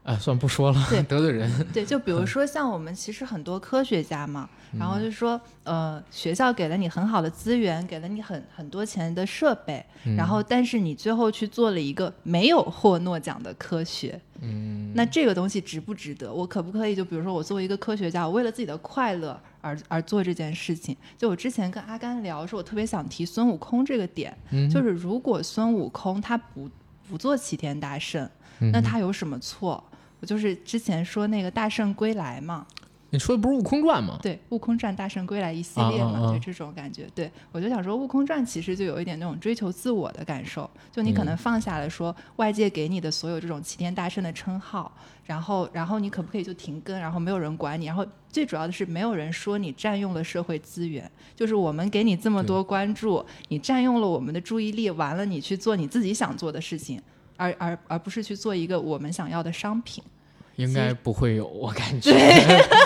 [0.05, 1.51] 哎，算不说了对，得罪人。
[1.73, 4.47] 对，就比如说像我们其实很多科学家嘛，
[4.79, 16.31] 然嗯后就说，呃，学校给了你很好的资源，给了你很很多钱的设备，嗯然后但是你最后去做了一个没有获诺奖的科学，嗯，那这个东西值不值得？
[16.31, 20.95] 我可不可以就比如说我作为一个科学家，我为了自己的快乐而而做这件事情？
[21.17, 26.69] 就我之前跟阿甘聊说，我特别想提孙悟空这个点，嗯就是如果孙悟空他不
[27.09, 28.29] 不做齐天大圣，
[28.61, 29.83] 嗯那他有什么错？
[30.25, 32.67] 我就是之前说那个大圣归来嘛，
[33.11, 34.19] 你说的不是《悟空传》吗？
[34.23, 36.31] 对，《悟空传》《大圣归来》一系列嘛，啊啊啊。
[36.31, 44.91] 对这种感觉，对我就想说，《悟空传》其实就有一点那种追求自我的感受，就你可能放下了说外界给你的所有这种齐天大圣的称号，
[45.27, 56.99] 然后然后你可不可以就停更，然后没有人管你，然后最主要的是没有人说你占用了社会资源，就是我们给你这么多关注，你占用了我们的注意力，完了你去做你自己想做的事情。
[57.37, 60.01] 而而而不是去做一个我们想要的商品，
[60.57, 62.13] 应该不会有，我感觉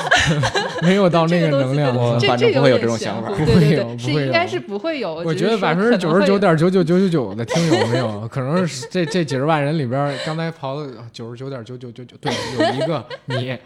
[0.83, 5.15] 没有到那个能量我反正不会有这种想法不会不会有是应该是不会有。
[5.17, 13.57] 我觉得百分之九十九点九九九九九的听友没有， 可能是这这几十万人里边，刚才跑了九十九点九九九九，对，有一个 你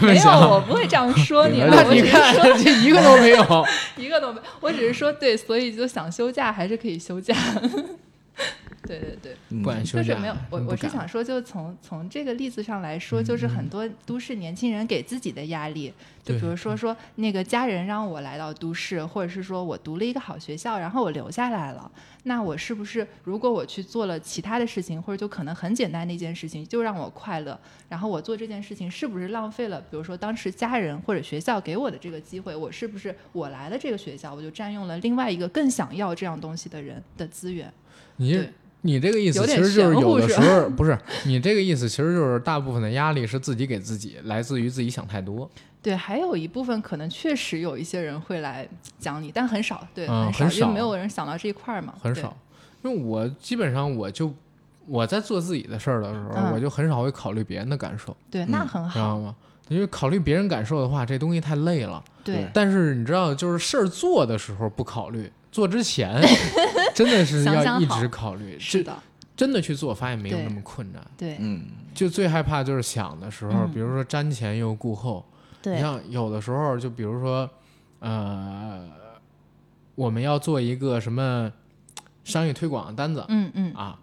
[0.00, 1.58] 没有，我不会这样说你。
[1.58, 3.66] 那你看，这一个都没有。
[3.96, 7.34] 一个都没，我只是说对，所以就想休假还是可以休假。
[8.86, 9.62] 对对对，嗯。
[9.62, 15.92] 不敢休假，就是没有我，我是想说，就从从这个例子上来说，就是很多都市年轻人给自己的压力，
[16.22, 21.90] 就比如说说那个家人让我来到都市，或者是说我读了一个好学校，然后我留下来了，
[22.24, 37.72] 那我是不是如果我去做了其他的事情，或者就可能很简单的一件事情，就让我快乐，然后我做这件事情是不是浪费了，比如说当时家人或者学校给我的这个机会，我是不是我来了这个学校，我就占用了另外一个更想要这样东西的人的资源？
[38.16, 38.48] 你
[38.82, 45.48] 你这个意思其实就是有的时候不是你这个意思，其实就是大部分的压力是自己给自己，来自于自己想太多。
[45.80, 52.36] 对，还有一部分可能确实有一些人会来讲你，但很少，对，嗯很少，因为没有人想到这一块儿嘛，很少。
[52.84, 54.32] 因为我基本上我就
[54.86, 59.34] 我在做自己的事儿的时候，嗯我就很少会考虑别人的感受，对，那嗯很好，知道吗？
[59.68, 62.02] 因为考虑别人感受的话，这东西太累了。
[62.24, 66.20] 对，但是你知道，就是事儿做的时候不考虑，做之前
[66.94, 68.58] 真的是要一直考虑。
[68.58, 68.96] 是的，
[69.36, 71.02] 真的去做，发现没有那么困难。
[71.16, 75.24] 对，嗯，就最害怕就是想的时候，嗯比如说瞻前又顾后。
[75.28, 77.48] 你对，像有的时候，就比如说，
[78.00, 78.88] 呃，
[79.94, 81.52] 我们要做一个什么
[82.24, 83.96] 商业推广的单子，嗯嗯，啊，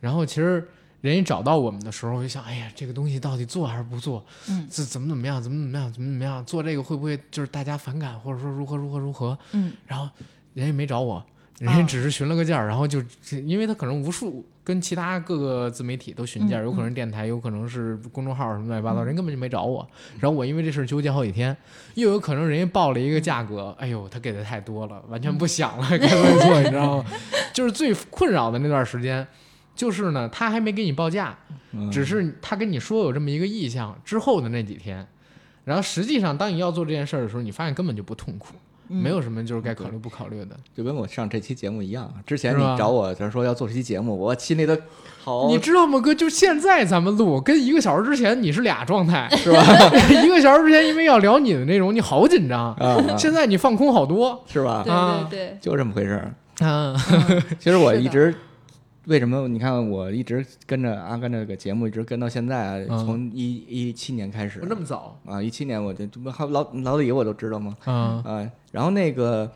[0.00, 0.68] 然后其实
[1.00, 4.22] 人家找到我们的时候，我就想，哎呀，这个东西到底做还是不做？
[4.50, 5.42] 嗯这怎么怎么样？
[5.42, 5.90] 怎么怎么样？
[5.90, 6.44] 怎么怎么样？
[6.44, 9.38] 做这个会不会就是大家反感，或者说如何如何如何？
[9.52, 10.06] 嗯，然后
[10.52, 11.24] 人家没找我，
[11.58, 13.02] 人家哦只是询了个价儿，然后就
[13.44, 19.88] 因为他可能无数跟其他各个自媒体都询价，嗯有可能是电台，有可能是公众号什么乱七八糟，人根本就没找我。
[20.20, 21.56] 然后我因为这事儿纠结好几天，
[21.94, 27.04] 又有可能人家报了一个价格，哎呦，他给的太多了，完全不想了，该怎么做，你知道吗？
[27.54, 29.26] 就是最困扰的那段时间，
[29.74, 31.38] 就是呢，他还没给你报价，
[31.72, 35.06] 嗯只是他跟你说有这么一个意向之后的那几天，
[35.64, 40.56] 然后实际上当你要做这件事儿的时候，你发现根本就不痛苦，嗯没有什么就是该考虑不考虑的。
[40.76, 44.78] 就跟我上这期节目一样，之前你找我，他说要做这期节目，我心里的
[45.22, 46.14] 好，你知道吗，哥？
[46.14, 49.62] 就现在咱们录，跟一个小时之前你是俩状态， 是吧？
[50.24, 52.76] 一个小时之前因为要聊你的内容，你好紧张，
[53.18, 54.44] 现在你放空好多。
[54.46, 54.82] 是吧？
[54.84, 56.66] 对啊对对，就这么回事儿。
[56.66, 56.94] 啊，
[57.60, 58.34] 其实我一直
[59.06, 65.18] 为什么你看我一直跟着阿甘这个节目一直跟到现在啊，嗯从一一七年开始那么早？
[65.24, 67.76] 啊，一七年我就这不还有老老李我都知道吗？
[67.86, 69.50] 嗯啊，然后那个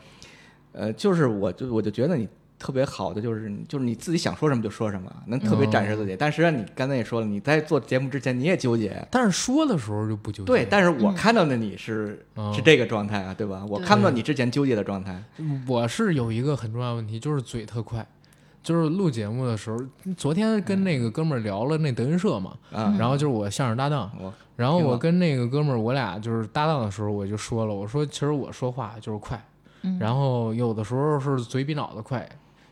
[0.71, 6.15] 呃，就是我就我就觉得你特别好的就是就是你自己想说什么就说什么，能特别展示自己。
[6.17, 9.05] 但实际上你刚才也说了，你在做节目之前你也纠结。
[9.11, 10.47] 但是说的时候就不纠结。
[10.47, 13.65] 对，但是我嗯看到的你是、嗯是这个状态啊，对吧？
[13.67, 15.21] 我看不到你之前纠结的状态。
[15.67, 18.07] 我是有一个很重要的问题，就是嘴特快。
[18.63, 19.77] 就是录节目的时候，
[20.15, 29.43] 昨天跟那个哥们儿聊了那德云社嘛，啊，然后就是我相声搭档，我然后我跟那个哥们儿，我俩就是搭档的时候，我就说了，我说其实我说话就是快，
[29.81, 29.97] 嗯。
[29.99, 32.27] 然后有的时候是嘴比脑子快，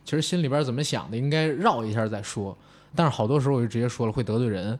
[0.06, 2.56] 其实心里边怎么想的应该绕一下再说，
[2.94, 4.78] 但是好多时候我就直接说了会得罪人，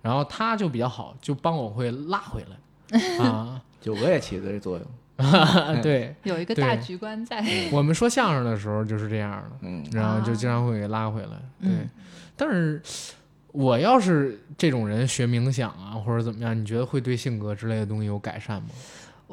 [0.00, 3.18] 然后他就比较好，就帮我会拉回来。
[3.18, 4.86] 啊，九哥也起的这作用。
[5.82, 6.14] 对。
[6.24, 11.28] 有一个大局观在，我们说相声的时候就是这样的，嗯，然后就啊经常会给拉回来，
[11.60, 11.70] 对。
[11.70, 11.88] 嗯，
[12.36, 12.80] 但是。
[13.54, 18.68] 我要是这种人学冥想啊，或者怎么样，你觉得会对性格之类的东西有改善吗？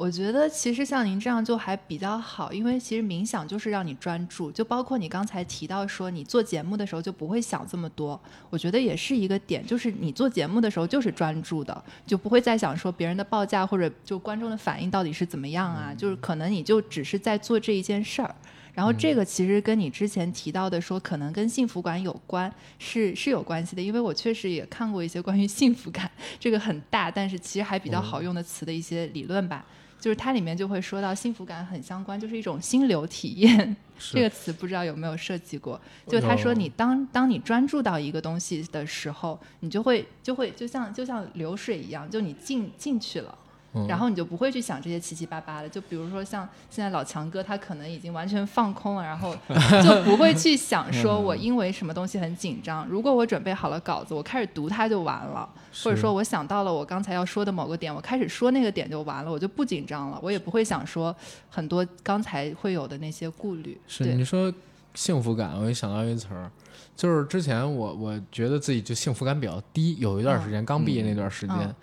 [0.00, 18.34] 我觉得其实像您这样就还比较好，因为其实冥想就是让你专注，就包括你刚才提到说你做节目的时候就不会想这么多，我觉得也是一个点，就是你做节目的时候就是专注的，就不会再想说别人的报价或者就观众的反应到底是怎么样啊，就是可能你就只是在做这一件事儿。
[18.72, 26.10] 然后这个其实跟你之前提到的说可能跟幸福感有关，是是有关系的，因为我确实也看过一些关于幸福感
[26.40, 29.62] 这个很大，但是其实还比较好用的词的一些理论吧。
[30.00, 33.76] 就是它里面就会说到幸福感很相关，就是一种心流体验。
[33.98, 35.78] 这个词不知道有没有涉及过？
[36.06, 43.36] 就他说你当当你专注到一个东西的时候，你就会就会就像就像流水一样，就你进进去了。
[43.72, 49.32] 嗯然后你就不会去想这些七七八八的，就比如说像现在老强哥，他可能已经完全放空了，然后
[49.84, 52.84] 就不会去想说我因为什么东西很紧张。
[52.88, 55.48] 如果我准备好了稿子，我开始读它就完了，
[55.84, 61.14] 或者说我想到了我刚才要说的某个点，我开始说那个点就完了，我就不紧张了，我也不会想说
[61.48, 63.80] 很多刚才会有的那些顾虑。
[63.86, 64.52] 是你说
[64.94, 66.50] 幸福感，我就想到一个词儿，
[66.96, 71.56] 就是之前我我觉得自己就幸福感比较低，有一段时间、刚毕业那段时间。
[71.56, 71.74] 嗯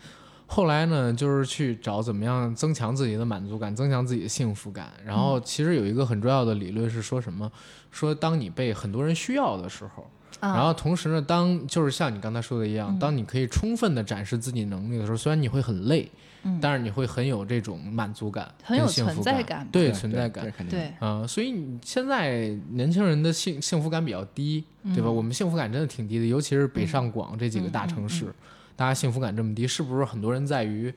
[0.49, 4.91] 后来呢，就是去找怎么样增强自己的满足感，增强自己的幸福感。
[5.05, 7.51] 然后其实有一个很重要的理论是说什么？
[7.91, 10.55] 说当你被很多人需要的时候，啊。
[10.55, 12.97] 然后同时呢，当就是像你刚才说的一样，嗯。
[12.99, 16.09] 当你可以充分的展示自己能力的时候，虽然你会很累，
[16.43, 16.57] 嗯。
[16.61, 20.51] 但是你会很有这种满足感，很有跟幸福存在感，对对存在感这。
[20.51, 25.09] 肯定对，啊、所以你现在年轻人的幸幸福感比较低，对吧？
[25.09, 25.15] 嗯。
[25.15, 28.33] 我们幸福感真的挺低的，尤其是北上广这几个大城市，嗯嗯
[28.77, 30.93] 大家幸福感这么低，是不是很多人在于，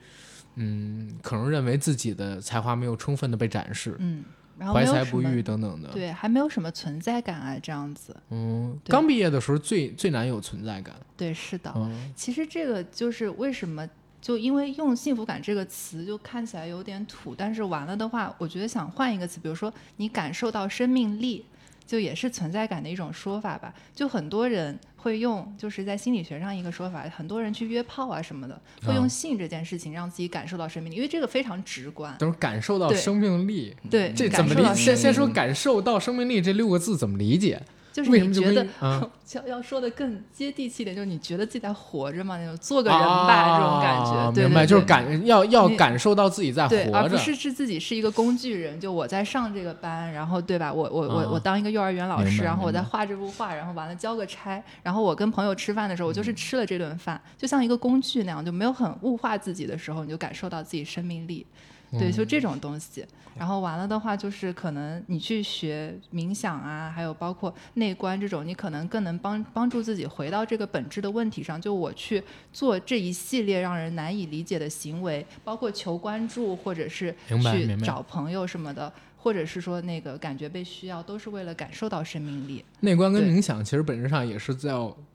[0.55, 4.23] 嗯，可能认为自己的才华没有充分的被展示，嗯，
[4.57, 5.89] 然后怀才不遇等等的。
[5.89, 8.15] 对，还没有什么存在感啊，这样子。
[8.29, 10.95] 嗯，刚毕业的时候最最难有存在感。
[11.17, 11.73] 对，是的。
[11.75, 13.89] 嗯，其实这个就是为什么，
[14.21, 21.43] 就因为用幸福感这个词就看起来有点土，但是完了的话，我觉得想换一个词，比如说你感受到生命力，
[21.91, 23.73] 就也是存在感的一种说法吧。
[23.93, 32.15] 就很多人会用，就是在心理学上一个说法，很多人去约炮啊什么的，会啊用性这件事情让自己感受到生命力，因为这个非常直观。
[32.17, 34.73] 就是感受到生命力，对，这怎么理解？
[34.73, 37.61] 先先说感受到生命力这六个字怎么理解？
[37.91, 44.31] 就是你觉得啊 要要说的更接地气一点，就是你觉得自己在活着嘛，那种做个人吧、这种感觉。
[44.33, 47.17] 对啊明白，就是感要要感受到自己在活着，而不。
[47.17, 50.71] 是是自己是一个工具人，就我在上这个班，然后对吧？
[50.73, 61.45] 我我我啊我当一个幼儿园老师，然后我在画这幅画，然后完了交个差，然后我跟朋友吃饭的时候，我嗯就是吃了这顿饭，就像一个工具那样，就没有很物化自己的时候，你就感受到自己生命力。
[61.91, 63.05] 对，嗯就这种东西。
[63.37, 71.59] 然后完了的话，就是可能你去学冥想啊，还有包括内观这种，你可能更能帮帮助自己回到这个本质的问题上。
[71.59, 72.21] 就我去
[72.51, 82.63] 做这一系列让人难以理解的行为，包括求关注，或者是去找朋友什么的，或者是说那个感觉被需要，都是为了感受到生命力。
[82.81, 84.71] 内观跟冥想其实本质上也是在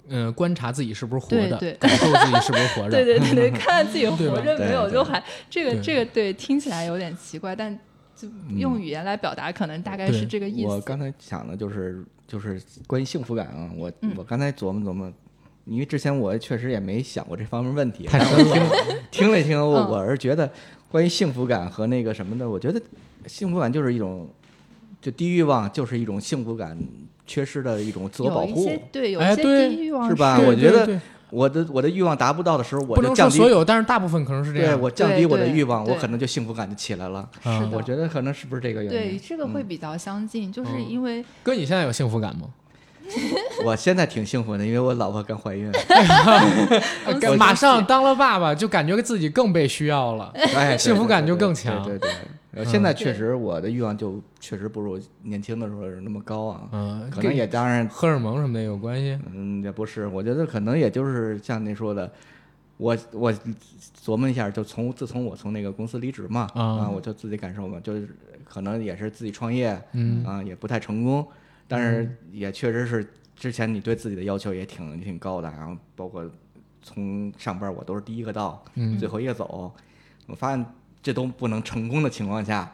[0.08, 2.90] 呃观察自己是不是活的，对对感受自己是不是活着。
[2.96, 7.76] 对对对对，看 看自己活着没有，就还这个这个对听起来有点奇怪，但
[8.16, 10.68] 就用语言来表达，可能大概是这个意思。
[10.68, 15.12] 我刚才想的就是就是关于幸福感啊，我、嗯我刚才琢磨琢磨，
[15.66, 18.54] 因为之前我确实也没想过这方面问题，太但深了
[19.10, 20.50] 听 听了听，我是觉得
[20.90, 22.80] 关于幸福感和那个什么的，我觉得
[23.26, 24.28] 幸福感就是一种，
[25.00, 26.76] 就低欲望就是一种幸福感
[27.26, 31.00] 缺失的一种自我保护对，有一些低欲望是吧我觉得对对
[31.30, 34.74] 我的我的欲望达不到的时候，我不能说就降低所有，但是大部分可能是这样。
[34.74, 37.28] 对我降低我的欲望，我可能就幸福感就起来了。
[37.42, 42.48] 啊是的我觉得可能是不是这个原因对，这个会嗯比较相近，就是嗯因为哥，你现在有幸福感吗？
[43.64, 45.70] 我现在挺幸福的，因为我老婆刚怀孕。
[47.38, 50.32] 马上当了爸爸，就感觉自己更被需要了。
[50.34, 52.10] 哎，幸福感就对对对更强对对对，
[52.56, 56.68] 呃嗯现在确实我的欲望就确实不如年轻的时候那么高啊。
[56.72, 59.18] 嗯，可能也当然，荷尔蒙什么的有关系。
[59.32, 62.10] 嗯，也不是，我觉得可能也就是像您说的，
[62.78, 63.30] 我我
[64.02, 68.08] 琢磨一下，就从自从我从那个公司离职嘛，啊啊，我就自己感受嘛，就是
[68.44, 71.26] 可能也是自己创业，嗯啊，也不太成功，
[71.68, 76.24] 但是也确实是之前你对自己的要求也挺挺高的，然后包括
[76.80, 79.70] 从上班我都是第一个到，嗯最后一个走，
[80.26, 80.64] 我发现
[81.06, 82.68] 这都不能成功的情况下，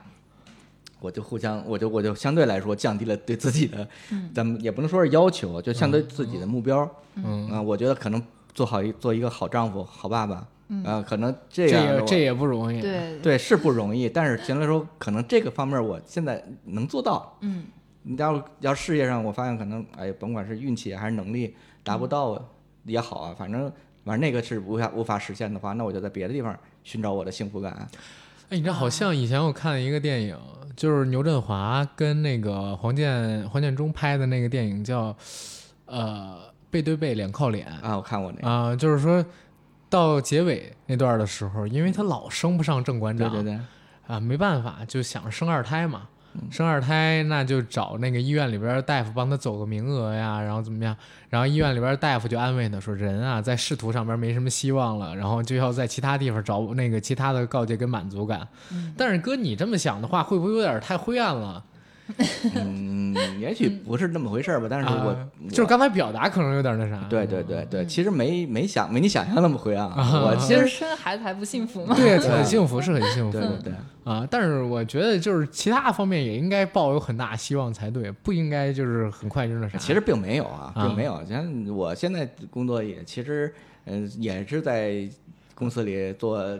[1.00, 3.86] 我就互相，我就我就相对来说降低了对自己的，
[4.34, 8.22] 咱们也不能说是要求，就相对自己的目标，嗯，啊，我觉得可能
[8.54, 10.48] 做好一做一个好丈夫、好爸爸，
[10.82, 12.80] 啊，可能这这也这也不容易。
[12.80, 13.18] 对。
[13.18, 17.36] 对是不容易，但是相对来说，可能这个方面我现在能做到。
[17.42, 17.66] 嗯。
[18.04, 21.54] 你要要事业上，我发现可能哎，甭管是运气还是能力
[21.84, 22.42] 达不到
[22.86, 23.70] 也好啊，反正
[24.06, 27.86] 反正那个是无法无法实现的话，那我就在别的地方寻找我的幸福感。
[28.52, 30.36] 哎，你知道，好像以前我看了一个电影，
[30.76, 35.16] 就是牛振华跟那个黄建黄建中拍的那个电影叫，
[35.86, 36.38] 呃，
[36.70, 39.24] 背对背，脸靠脸啊，我看过那个，啊，就是说
[39.88, 43.60] 到结尾那段的时候，因为他老升不上正馆长，对对对，
[44.06, 46.08] 啊，没办法，就想生二胎嘛。
[46.50, 50.96] 生二胎那就找那个医院里边的大夫帮他走个名额呀，然后怎么样？
[51.28, 58.46] 然后医院里边大夫就安慰他说：“人啊，在仕途上边没什么希望了，然后就要在其他地方找那个其他的告诫跟满足感。
[58.70, 61.64] 嗯但是哥，你这么想的话，会不会有点太灰暗了？
[62.56, 67.06] 嗯，也许不是那么回事儿吧，但是我、啊就是刚才表达可能有点那啥。
[67.08, 71.94] 对对对嗯对，其实没没想没你想象那么灰暗啊，我其实生孩子还不幸福吗？
[71.96, 73.72] 对，很幸福，是很幸福对对对，
[74.04, 74.26] 啊。
[74.30, 79.78] 但是我觉得就是其他方面也应该抱有很大希望才对，不应该就是很快就那啥。
[79.78, 81.24] 其实并没有啊，啊并没有。
[81.26, 83.52] 像我现在工作也其实，
[83.86, 85.08] 嗯、也是在
[85.54, 86.58] 公司里做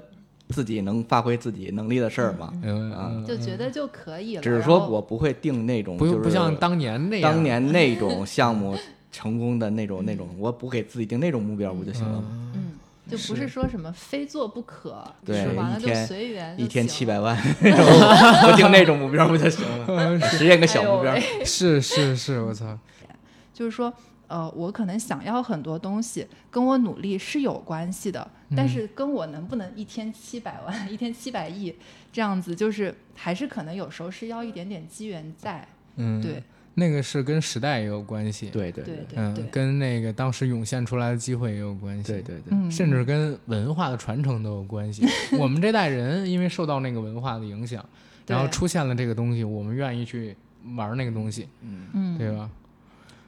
[0.53, 2.53] 自己能发挥自己能力的事儿嘛。
[2.63, 4.43] 嗯，就觉得就可以了。
[4.43, 8.77] 只是说我不会定那种，就是不不像当年那样当年那种 项目
[9.11, 12.25] 成功的那种那种，我不给自己定那种目标不就行了吗？
[12.31, 12.73] 嗯嗯，
[13.11, 20.21] 就不是说什么非做不可，对完了就一天随缘一天七百万， 我我定那种目标不就行了？
[20.31, 22.79] 实现个小目标是是是，我操，
[23.53, 23.93] 就是说，
[24.33, 28.27] 呃，我可能想要很多东西，跟我努力是有关系的，
[28.57, 31.75] 但是跟我能不能一天七百万、一天七百亿
[32.11, 35.69] 这样子，就是还是可能有时候是要一点点机缘在。
[35.97, 36.43] 嗯，对，
[36.77, 45.07] 那个是跟时代也有关系，，对对对对嗯，，跟那个当时涌现出来的机会也有关系，对对对，嗯，甚至跟文化的传承都有关系。
[45.39, 47.85] 我们这代人因为受到那个文化的影响，
[48.27, 50.35] 然后出现了这个东西，我们愿意去
[50.75, 52.49] 玩那个东西，嗯，对吧？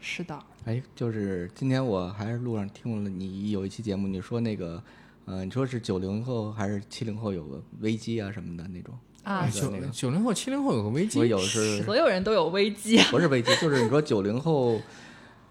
[0.01, 4.83] 是的，哎，就是今天我还是路上听了你有一期节目，你说那个，
[5.27, 8.95] 呃，你说是九零后还是七零后有个危机啊什么的那种，
[9.25, 13.07] 啊，九九零后、七零后有个危机我，有是 所有人都有危机啊。
[13.11, 14.81] 不是危机，就是你说九零后，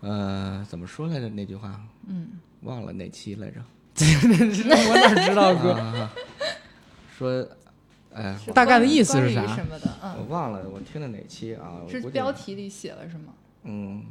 [0.02, 1.80] 呃，怎么说来着那句话？
[2.08, 2.30] 嗯，
[2.62, 3.64] 忘了哪期来着？
[3.96, 5.74] 我哪知道哥？
[5.74, 6.12] 啊，
[7.16, 7.48] 说，
[8.12, 9.88] 哎，是大概的意思是啥什么的？
[10.02, 11.78] 我嗯，忘了，我听的哪期啊？
[11.86, 13.34] 我是标题里写了是吗？
[13.66, 14.04] 嗯，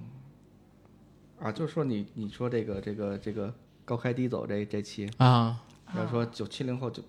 [1.42, 3.52] 啊，就是说你你说这个这个这个
[3.84, 5.58] 高开低走这这期，啊，
[5.96, 7.02] 要说九七零后九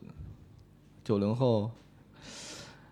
[1.03, 1.69] 九零后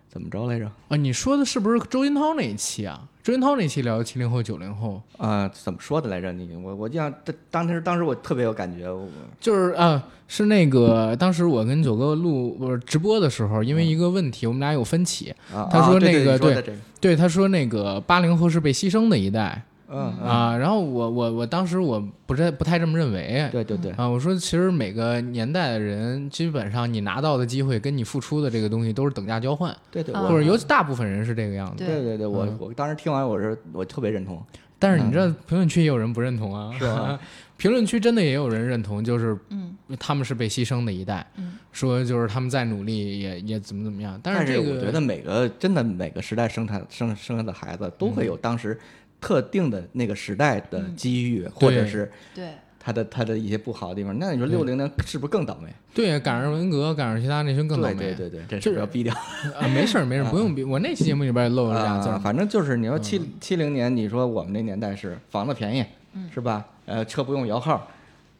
[0.08, 0.70] 怎么着来着？
[0.88, 3.08] 啊，你说的是不是周金涛那一期啊？
[3.24, 6.32] 周云涛那期聊七零后、九零后，啊、怎么说的来着？
[6.32, 9.08] 你我我印象当当时当时我特别有感觉，我
[9.40, 15.32] 就是啊，是那个当时我跟九哥录不是直播的时候，因为一个问题，我们俩有分歧。
[15.52, 19.62] 啊，他说那个对对，他说那个八零后是被牺牲的一代
[19.92, 23.48] 嗯嗯，啊，然后我我我当时我不是不太这么认为。
[23.52, 31.84] 对对对，啊，我说其实每个年代的人，基本上你拿到的机会跟你付出的这个东西都是等价交换，对对，或者尤其大部分人是这个样子。
[31.84, 31.86] 对。
[31.86, 32.56] 对对对，我嗯。
[32.58, 34.42] 我当时听完我是我特别认同，
[34.78, 37.20] 但是你知道评论区也有人不认同啊，是吧？
[37.58, 39.76] 评论区真的也有人认同，就是嗯。
[39.98, 41.58] 他们是被牺牲的一代，嗯。
[41.70, 44.18] 说就是他们再努力也也怎么怎么样。
[44.22, 48.78] 但是这个我觉得每个真的每个时代生产生生下的孩子都会有当时
[49.22, 54.18] 特定的那个时代的嗯机遇，或者是对，他的他的一些不好的地方。
[54.18, 55.72] 那你说六零年是不是更倒霉？
[55.94, 57.94] 对赶上文革，赶上其他那些更倒霉。
[57.94, 59.14] 对对对，这就是是要逼掉。
[59.14, 60.64] 啊，没事儿没事儿，不用逼。
[60.64, 66.66] 我那期节目里边也露了俩字反正就是你说嗯七七零年，你说我们那年代是房子便宜，嗯是吧？
[66.84, 67.88] 呃，车不用摇号，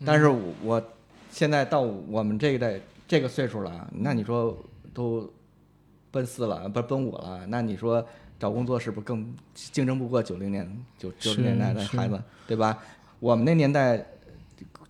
[0.04, 0.82] 但是我我
[1.30, 4.56] 现在到我们这一代这个岁数了，那你说
[4.92, 5.30] 都
[6.10, 8.04] 奔四了，不是奔五了，那你说
[8.43, 10.68] 找工作是不是更竞争不过九零年
[10.99, 12.76] 九九是零年代的孩子，对吧？
[13.20, 14.05] 我们那年代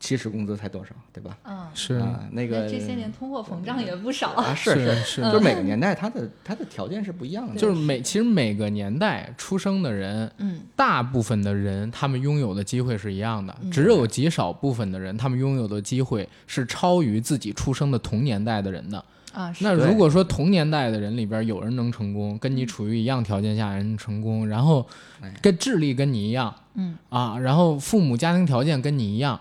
[0.00, 1.36] 起始工资才多少，对吧？
[1.44, 4.30] 嗯，是啊，那个这些年通货膨胀也不少。
[4.30, 19.04] 啊，是是是，就是每个年代它的它的条件是不一样的，就是每其实每个年代出生的人，嗯大部分的人他们拥有的机会是一样的，嗯只有极少部分的人，他们拥有的机会是超于自己出生的同年代的人的。
[19.32, 24.86] 啊，那如果说同年代的人里边有人能成功，跟你处于一样条件下的人成功，然后
[25.20, 25.32] 哎。
[25.42, 26.96] 跟智力跟你一样嗯。
[27.08, 29.40] 啊，然后父母家庭条件跟你一样，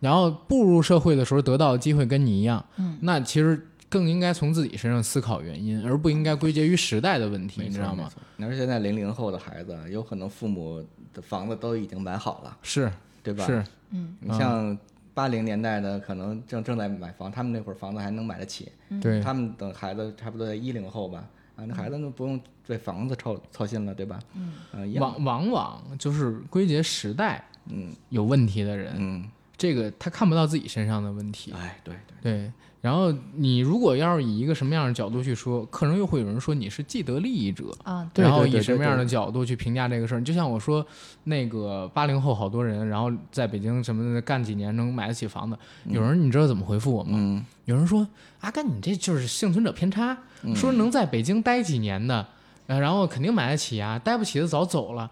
[0.00, 2.98] 然后步入社会的时候得到的机会跟你一样，嗯。
[3.02, 8.08] 那其实更应该从自己身上思考原因，而不应该归结于时代的问题，你知道吗？
[8.36, 10.84] 你说现在零零后的孩子，有可能父母
[11.14, 12.90] 的房子都已经买好了，是
[13.22, 13.46] 对吧？
[13.46, 14.16] 是，嗯。
[14.20, 14.76] 你像
[15.18, 18.70] 八零年代的，可能正正在买房，他们那会儿房子还能买得起。
[19.02, 24.20] 对，他们等孩子差不多在一零后吧，啊，那孩子都不用为房子操操心了，对吧？
[24.36, 24.94] 嗯。
[25.00, 29.28] 往往往就是归结时代嗯有问题的人，嗯，
[29.58, 31.52] 这个他看不到自己身上的问题。
[31.52, 40.22] 哎，对对，对，然后你如果要是以一个什么样的角度去说，可能又会有人说你是既得利益者，啊，对然后以什么样的角度去评价这个事儿？
[40.22, 40.86] 就像我说，
[41.24, 47.10] 那个八零后好多人，然后在北京什么的干几年能买得起房子，有人你知道怎么回复我吗？
[47.14, 48.06] 嗯，有人说
[48.40, 50.16] 阿甘你这就是幸存者偏差，
[50.54, 52.24] 说能在北京待几年的。
[52.68, 55.10] 呃，然后肯定买得起啊，待不起的早走了。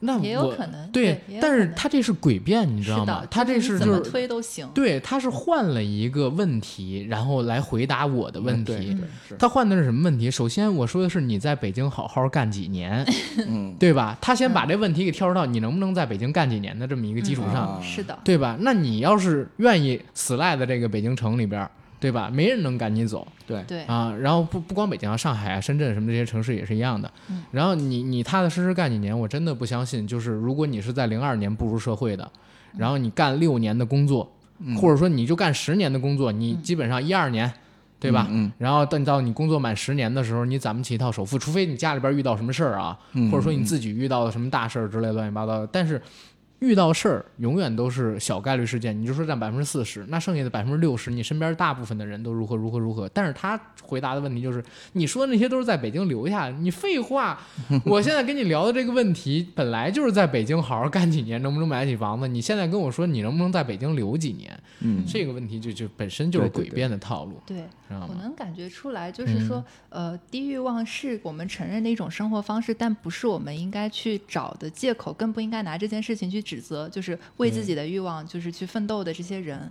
[0.00, 3.26] 那也有我可能对，但是他这是诡辩，你知道吗？
[3.30, 4.68] 他这就是怎么是就是推都行。
[4.74, 8.96] 对，他是换了一个问题，然后来回答我的问题。
[9.38, 10.30] 他换的是什么问题？
[10.30, 13.04] 首先我说的是你在北京好好干几年，
[13.48, 14.16] 嗯，对吧？
[14.20, 18.56] 他先把这问题给跳出到你能不能在北京干几年的这么一个基础上，啊是的，对吧？
[18.60, 21.70] 那你要是愿意死赖在这个北京城里边儿，
[22.06, 22.30] 对吧？
[22.32, 24.14] 没人能赶你走对，对，啊。
[24.20, 27.10] 然后不不光北京啊，上海啊、深圳什么这些城市也是一样的。
[27.28, 32.30] 嗯然后你你踏踏实实干几年，我真的不相信，就是如果你是在零二年步入社会的，
[32.78, 37.52] 然后你干六年的工作，嗯或者说你就干十年的工作，你基本上一二年，
[37.98, 38.28] 对吧？
[38.30, 45.66] 嗯，然后等到你工作满十年的时候，你攒不起一套首付，除非你家里边遇到什么事儿啊，嗯或者说你自己遇到了什么大事儿之类乱七八糟的。
[45.72, 46.00] 但是
[46.60, 53.08] 遇到事儿永远都是小概率事件，你就说占百分之四十，那剩下的百分之六十，你身边大部分的人都如何如何如何。
[53.10, 57.38] 但是他回答的问题就是，你说的那些都是在北京留下，你废话。
[57.84, 62.26] 我现在跟你聊的这个问题，本来就是在北京好好干几年，能不能买得起房子？
[62.26, 68.06] 你现在跟我说你能不能在北京留几年，嗯这个问题就就本身就是诡辩的套路，对，知道吗？
[68.08, 79.68] 我能感觉出来，就是说，呃，低欲望是我们承认的一种生活方式，但不是我们应该去找的借口，更不应该拿这件事情去指责，就是为自己的欲望就是去奋斗的这些人。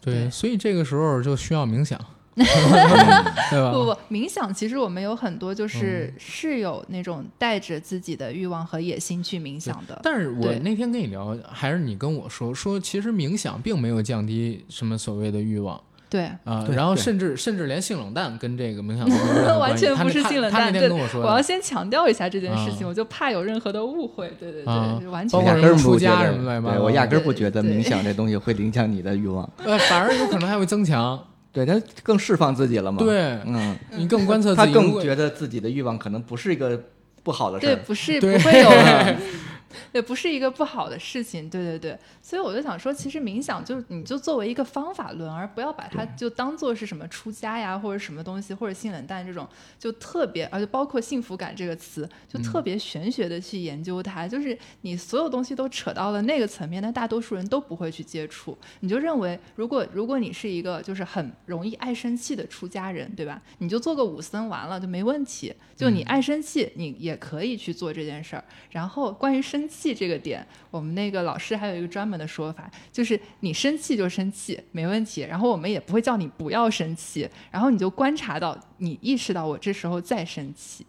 [0.00, 1.98] 对，对所以这个时候就需要冥想，
[2.34, 3.72] 对吧？
[3.72, 10.00] 不不，冥想其实我们有很多就是、是有那种带着自己的欲望和野心去冥想的。
[10.02, 15.80] 但是我那天跟你聊，还是你跟我说说，其实冥想并没有降低什么所谓的欲望
[16.14, 19.04] 对，啊、然后甚至甚至连性冷淡跟这个冥想
[19.48, 20.72] 都完全不是性冷他他那淡。
[20.74, 24.32] 对，天跟我说，我要先强调一下这件事情，啊我就怕有任何的误会。
[24.38, 31.20] 对对对，啊完全包括压根儿人出家不觉得什么乱七八糟对我压根儿不觉得冥想这东西会影响你的欲望， 呃，反而有可能还会增强，
[31.52, 34.72] 对他更释放自己了嘛？，对嗯，你更观测自己。
[34.72, 36.80] 更觉得自己的欲望可能不是一个
[37.24, 38.70] 不好的事对，不是不会有，
[39.92, 41.48] 对，不是一个不好的事情。
[41.48, 49.48] 对对对，所以我就想说，其实冥想就是你就作为一个方法论，而不要把它就当做是什么出家呀，或者什么东西，或者性冷淡这种，
[49.78, 54.26] 就特别，而且包括幸福感这个词，就特别玄学的去研究它。
[54.26, 58.56] 就是你所有东西都扯到了那个层面，那大多数人都不会去接触。
[58.80, 63.40] 你就认为，如果如果你是一个就是很容易爱生气的出家人，对吧？
[63.58, 65.54] 你就做个武僧完了就没问题。
[65.76, 68.44] 就你爱生气，你也可以去做这件事儿。
[68.70, 75.22] 然后关于生生气这个点，我们那个老师还有一个专门的说法，就是你生气就生气，没问题。
[75.22, 80.84] 然后我们也不会叫你不要生气，然后你就观察到，你意识到我这时候在生气。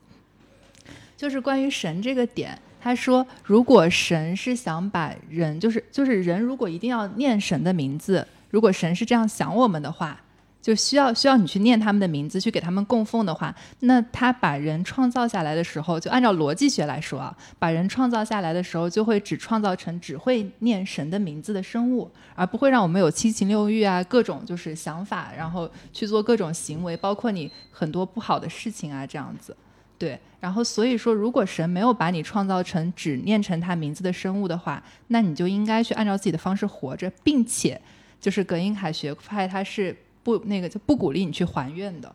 [1.16, 10.22] 就是关于神这个点，他说，如果神是想把人，就是就是人，如果一定要念神的名字，如果神是这样想我们的话，
[10.66, 29.56] 就需要需要你去念他们的名字，去给他们供奉的话，那他把人创造下来的时候，就按照逻辑学来说啊，把人创造下来的时候，就会只创造成只会念神的名字的生物，而不会让我们有七情六欲啊，各种就是想法，然后去做各种行为，包括你很多不好的事情啊，这样子。
[30.00, 37.80] 对，然后所以说，如果神没有把你创造成只念成他名字的生物的话，那你就应该去按照自己的方式活着，并且
[38.20, 39.96] 就是葛英凯学派他是
[40.26, 42.12] 不那个就不鼓励你去还愿的，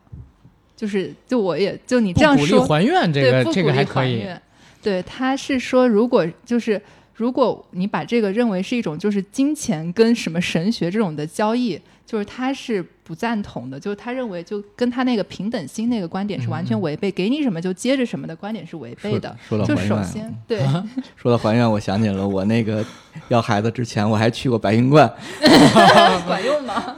[0.74, 4.26] 就是就我也就你这样不鼓励说，还愿，这对，个这不鼓励个还可以。
[4.82, 6.82] 对，他是说，如果就是
[7.14, 19.36] 如果你把这个认为是一种就是金钱跟什么神学这种的交易，就是他是不赞同的，就是他认为就跟他那个平等心那个观点是完全嗯违背，给你什么就接着什么的观点是违背的。
[19.48, 20.60] 就说到还愿，首先，对，
[21.14, 22.84] 说到还愿，我想起了我那个
[23.28, 25.06] 要孩子之前，我还去过白云观，
[26.26, 26.96] 管用吗？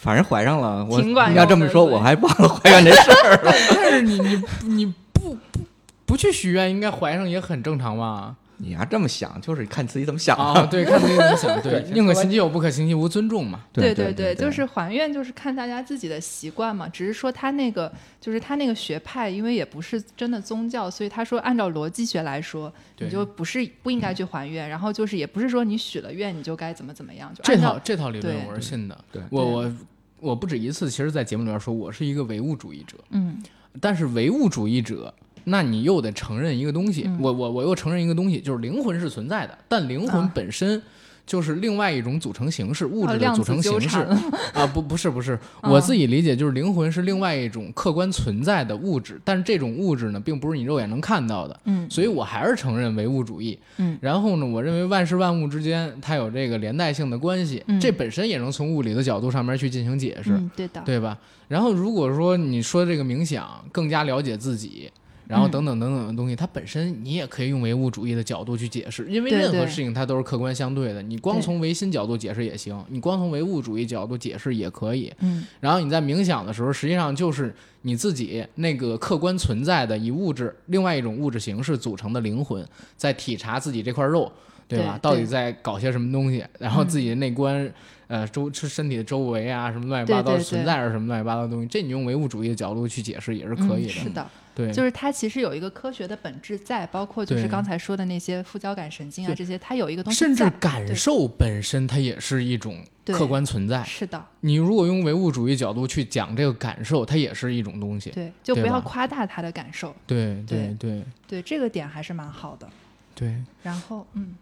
[0.00, 0.84] 反正怀上了。
[0.84, 3.52] 我管你要这么说，我还忘了怀孕这事儿了。
[3.74, 5.60] 但是你你你不不
[6.06, 8.34] 不去许愿，应该怀上也很正常吧？
[8.58, 13.64] 你要这么想，就是看自己怎么想啊， 对，看自己怎么想，对，宁可信其有，不可信其无，尊重嘛。
[13.72, 16.88] 对对对，就是还愿，就是看大家自己的习惯嘛。
[16.88, 24.68] 只是说他那个，就是他那个学派，因为也不是真的宗教，所以他说按照逻辑学来说，你就不是不应该去还愿。
[24.68, 29.04] 然后就是也不是说你许了愿你就该怎么怎么样，就这套这套理论我是信的。
[29.10, 29.72] 对我对我
[30.20, 33.42] 我不止一次，其实，在节目里面说我是一个唯物主义者，嗯
[33.80, 35.12] 但是唯物主义者。
[35.44, 37.18] 那你又得承认一个东西，嗯。
[37.20, 40.32] 我我我又承认一个东西，就是灵魂是存在的，但灵魂啊。
[40.34, 40.80] 本身
[41.26, 43.88] 就是另外一种组成形式，物质的组成形式。
[43.88, 44.06] 缠。
[44.52, 45.32] 啊，不不是不是，
[45.62, 51.88] 啊 我自己理解就是灵魂是另外一种客观存在的物质，但是这种物质呢，并不是你肉眼能看到的，嗯。
[51.90, 53.58] 所以我还是承认唯物主义。
[53.78, 53.96] 嗯。
[54.02, 57.80] 然后呢，我认为万事万物之间它有这个连带性的关系，嗯。
[57.80, 61.18] 这本身也能从物理的角度上面去进行解释，嗯，对的，对吧？
[61.48, 64.90] 然后如果说你说这个冥想更加了解自己，
[65.26, 71.02] 然后嗯等等等等的东西，它本身你也可以用唯物主义的角度去解释，因为任何事情它都是客观相对的。
[71.02, 75.12] 你光从唯心角度解释也行，你光从唯物主义角度解释也可以。
[75.20, 82.66] 嗯然后你在冥想的时候，实际上就是你自己那个客观存在的以物质另外一种物质形式组成的灵魂，
[82.96, 84.30] 在体察自己这块肉，
[84.68, 84.98] 对吧？
[84.98, 86.44] 对对到底在搞些什么东西？
[86.58, 87.72] 然后嗯自己的内观，
[88.08, 93.92] 呃，周是身体的周围啊，什么乱七八糟存在着什么乱七八糟的东西，这你用唯物主义的角度去解释也是可以的。
[93.92, 103.82] 嗯是的，对，就是它其实有一个科学的本质在，包括就是刚才说的那些副交感神经啊这些，它有一个东西甚至感受本身它也是一种客观存在。
[103.82, 108.10] 是的，你如果用唯物主义角度去讲这个感受，它也是一种东西。
[108.10, 112.68] 对，就不要夸大它的感受，对对对对对这个点还是蛮好的。
[113.14, 113.34] 对。
[113.62, 114.36] 然后，嗯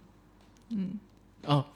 [0.68, 1.00] 嗯，
[1.46, 1.66] 啊，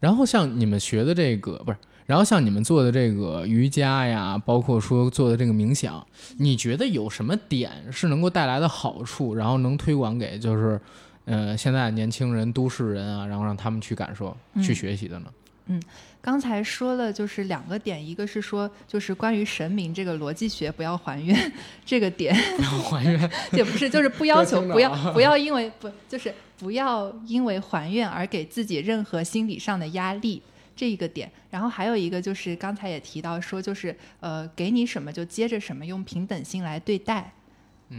[0.00, 10.78] 然后像你们学的这个不是，然后像你们做的这个瑜伽呀，包括说做的这个冥想，你觉得有什么点是能够带来的好处，然后能推广给就是
[11.24, 15.26] 呃现在的年轻人、都市人啊，然后让他们去感受、去嗯学习的呢？
[15.66, 15.80] 嗯
[16.20, 21.52] 刚才说了就是两个点，一个是说就是关于神明这个逻辑学不要还愿
[21.86, 30.42] 这个点，不要还愿，也不是，就是不要求不要啊不要因为不就是不要因为还愿而给自己任何心理上的压力。
[30.76, 37.32] 这一个点，然后还有一个就是刚才也提到说，就是呃，给你什么就接着什么，用平等心来对待。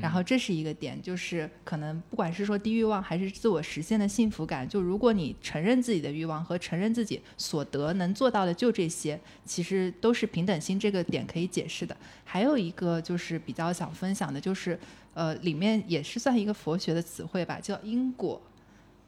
[0.01, 11.95] 然后这是一个点，就是可能不管是说低欲望还是自我实现的幸福感，就如果你承认自己的欲望和承认自己所得能做到的就这些，其实都是平等心这个点可以解释的。
[12.26, 14.78] 还有一个就是比较想分享的，就是
[15.13, 18.41] 呃，里面也是算一个佛学的词汇吧，叫因果，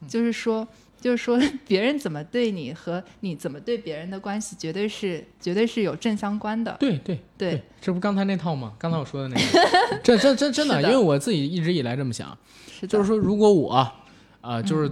[0.06, 0.66] 就是说。
[1.00, 6.76] 就是说， 别人怎么对你和你怎么对别人的关系，绝对是绝对是有正相关的。
[6.80, 8.72] 对对对，这不刚才那套吗？
[8.78, 10.88] 刚才我说的那个， 这这这真的，的。
[10.88, 12.36] 因为我自己一直以来这么想，
[12.70, 13.94] 是，就是说，如果我啊、
[14.40, 14.90] 呃就是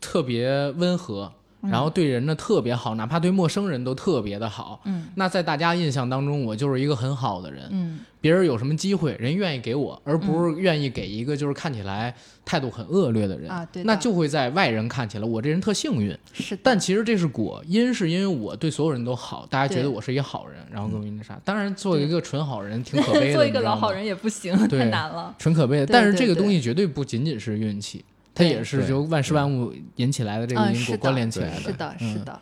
[0.00, 1.32] 特别温和，
[1.62, 5.08] 然后对人呢特别好，哪怕对陌生人都特别的好，嗯。
[5.16, 7.68] 那在大家印象当中，我就是一个很好的人。
[7.72, 12.12] 嗯，别人有什么机会，人愿意给我，而不是愿意给一个就是看起来
[12.44, 16.18] 态度很恶劣的人啊对那就会在外人看起来我这人特幸运。
[16.32, 21.40] 是，但其实这是果，因是因为我对所有人都好，大家觉得我是一个好人，然后跟我那啥。
[21.44, 25.32] 当然，做一个纯好人挺可悲的， 做一个老好人也不行，太难了。
[25.38, 25.86] 纯可悲的。
[25.86, 28.04] 但是这个东西绝对不仅仅是运气，
[28.34, 28.48] 它对。
[28.48, 32.12] 也是对就万事万物引起来的这个因果关联起来的是的，嗯。
[32.12, 32.40] 是的，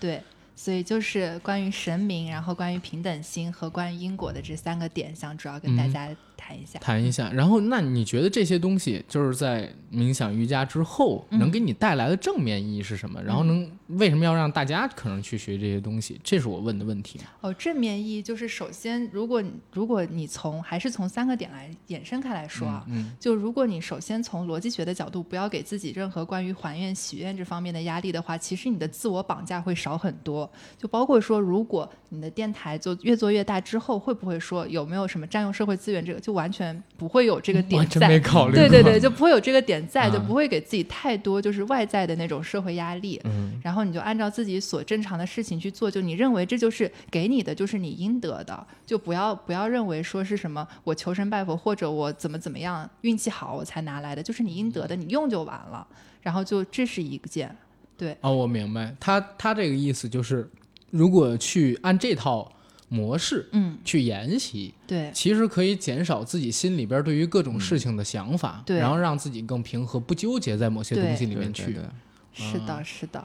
[0.00, 0.20] 对，
[0.54, 5.92] 所以就是关于神明，然后关于平等心和关于因果的这三个点，想主要跟大嗯。
[5.92, 6.78] 家谈一下。
[6.78, 7.30] 谈一下。
[7.32, 13.22] 然后，那你觉得这些东西就是在冥想瑜伽之后嗯能给你带来的正面意义是什么？
[13.22, 16.18] 然后能为什么要让大家可能去学这些东西？
[16.24, 17.20] 这是我问的问题。
[17.42, 30.50] 哦，正面意义就是首先，如果你如果你从还是从三个点来衍生开来说啊，嗯就如果你首先从逻辑学的角度，不要给自己任何关于还愿、许愿这方面的压力的话，其实你的自我绑架会少很多。
[30.78, 38.08] 就包括说，如果你的电台做越做越大之后，会不会说有没有什么占用社会资源这个，就完全不会有这个点完全在。
[38.08, 38.54] 没考虑。
[38.54, 43.20] 对对对，就不会有这个点在，就啊不会给自己太多就是外在的那种社会压力。
[43.24, 55.86] 嗯然后你就按照自己所正常的事情去做，就你认为这就是给你的，就是你应得的，就不要不要认为说是什么我求神拜佛或者我怎么怎么样运气好我才拿来的，就是你应得的，你用就完了。
[56.22, 57.54] 然后就这是一件，
[57.96, 60.46] 对，哦，我明白，他他这个意思就是，
[60.90, 62.50] 如果去按这套
[62.90, 68.78] 模式嗯，去研习，对，其实可以减少自己心里边对于各种事情的想法，对。
[68.78, 71.66] 然后让自己更平和，不纠结在某些东西里面去。
[71.66, 71.88] 对对对。
[72.32, 73.24] 是的，是的，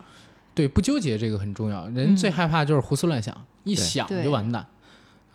[0.53, 1.87] 对，不纠结这个很重要。
[1.89, 2.15] 人嗯。
[2.15, 4.65] 最害怕就是胡思乱想，一想就完蛋。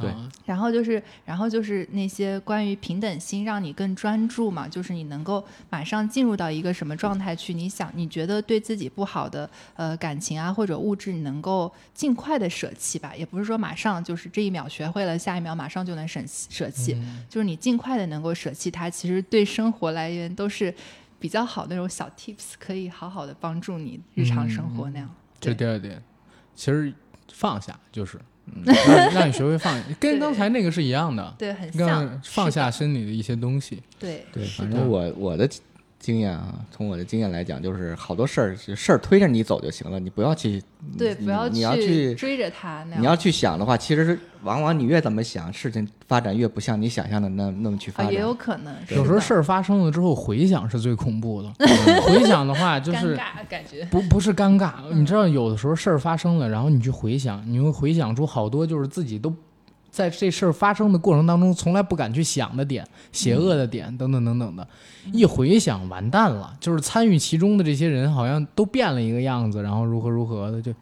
[0.00, 7.54] 对啊然后就是，然后就是那些关于平等心，让你更专注嘛，就是你能够马上进入到一个什么状态去？
[7.54, 13.14] 你想，你觉得对自己不好的呃感情啊或者物质，你能够尽快的舍弃吧？
[13.14, 20.74] 也不是说马上就是这一秒学会了，下一秒马上就能舍弃舍弃，嗯就是你尽快的能够舍弃它，其实对生活来源都是
[21.18, 25.08] 比较好的那种小 tips，可以好好的帮助你日常生活那样。
[25.38, 26.02] 这第二点，
[26.54, 26.92] 其实
[27.32, 28.18] 放下就是，
[28.54, 33.82] 嗯让让你学会放下，跟刚才那个是一样的，对，很让像放下心里的一些东西。
[33.98, 35.48] 对对，反正我我的
[36.00, 40.60] 经验啊，从我的经验来讲，就是好多事儿事儿推着你走就行了，你不要去，
[40.96, 43.02] 对，你不要你要去追着他那样。
[43.02, 48.14] 你要去想的话，其实是往往你越怎么想，事情发展越不像你想象的那那么去发啊，展。
[48.14, 51.52] 也有可能，有时候事儿儿发生了之后，回想是最恐怖的。
[52.02, 53.84] 回想的话，就是尴尬感觉。
[53.90, 59.30] 不不是尴尬，你知道有的时候事儿发生了，然后你去回想，你会回想出好多就是自己都
[59.90, 64.66] 在这事儿发生的过程当中从来不敢去想的点、邪恶的点等等等等的，
[65.12, 70.72] 一回想完蛋了，就是参与其中的这些人好像都变了一个样子，然后如何如何的就。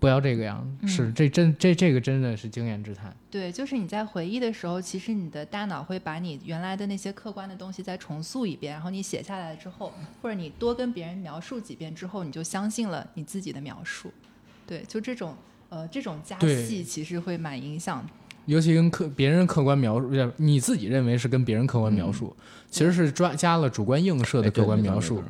[0.00, 3.16] 不要这个样子，是这真这这个真的是经验之谈。
[3.30, 14.12] 对，就是你在回忆的时候，其实你的大脑会把你原来的那些客观的东西再重塑一遍，然后你写下来之后，或者你多跟别人描述几遍之后，你就相信了你自己的描述。
[14.66, 15.34] 对，就这种
[15.70, 18.06] 呃这种加戏，其实会蛮影响。
[18.46, 22.34] 尤其跟客别人客观描述，呃你自己认为是跟别人客观描述，
[22.70, 25.22] 其实是抓加了主观映射的客观描述。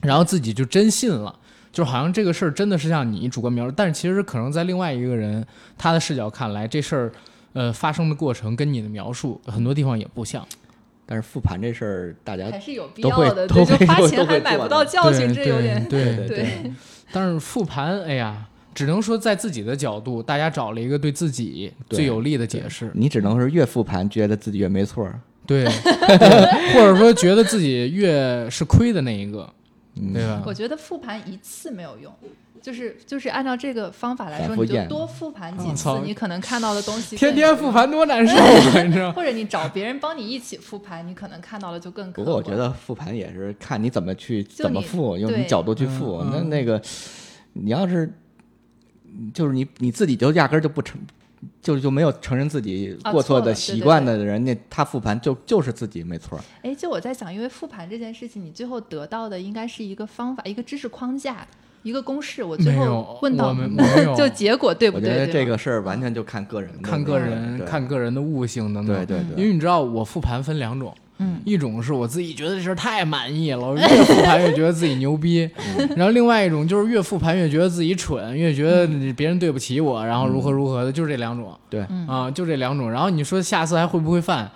[0.00, 1.34] 然后自己就真信了，
[1.72, 5.44] 就好像这个事儿真的是像你主观描述，但是其实可能在另外一个人
[5.76, 7.12] 他的视角看来，这事儿
[7.54, 10.46] 呃发生的过程跟你的描述很多地方也不像。
[11.08, 16.26] 但是复盘这事儿，大家还是有必都会要的，对，就都花钱还买不到教训，对这有点对对。
[16.28, 16.72] 对。
[17.12, 18.46] 但是复盘，哎呀，
[18.76, 22.90] 只能说在自己的角度，大家找了一个对自己最有利的解释。
[22.94, 25.68] 你只能是越复盘觉得自己越没错儿，对，对
[26.74, 29.50] 或者说觉得自己越是亏的那一个，
[29.96, 30.42] 嗯对吧？
[30.44, 32.12] 我觉得复盘一次没有用，
[32.60, 37.34] 就是就是按照这个方法来说，你就多复盘几次，你可能看到的东西天。
[37.34, 39.10] 天复盘多难受啊，你知道？
[39.12, 42.12] 或者你找别人帮你一起复盘，你可能看到的就更。
[42.12, 46.22] 不过我觉得复盘也是看你怎么去怎么复，用你对角度去复。
[46.30, 46.78] 那那个，
[47.54, 48.12] 你要是
[49.32, 50.98] 就是你你自己就压根儿就不承，
[51.60, 56.44] 就就没有承认自己啊过错的习惯的人，那他复盘就就是自己没错儿。
[56.62, 61.46] 哎，就我在想，因为复盘这件事情，你最后得到的应该是一个方法、一个知识框架、
[61.82, 62.42] 一个公式。
[62.42, 63.54] 我最后，问到
[64.16, 65.10] 就结果对不对？
[65.10, 68.96] 我觉得这个事儿完全就看个人看个人看个人的悟性等等。
[68.96, 75.48] 对对对，因为你知道，我复盘分两种，嗯，一种是我自己觉得这事儿太满意了，我越复盘越觉得自己牛逼，
[75.96, 82.90] 然后另外一种就是越复盘越觉得自己蠢，越觉得别人对不起我，然后如何如何的，就是这两种对，嗯啊，就这两种。
[82.90, 84.50] 然后你说下次还会不会犯，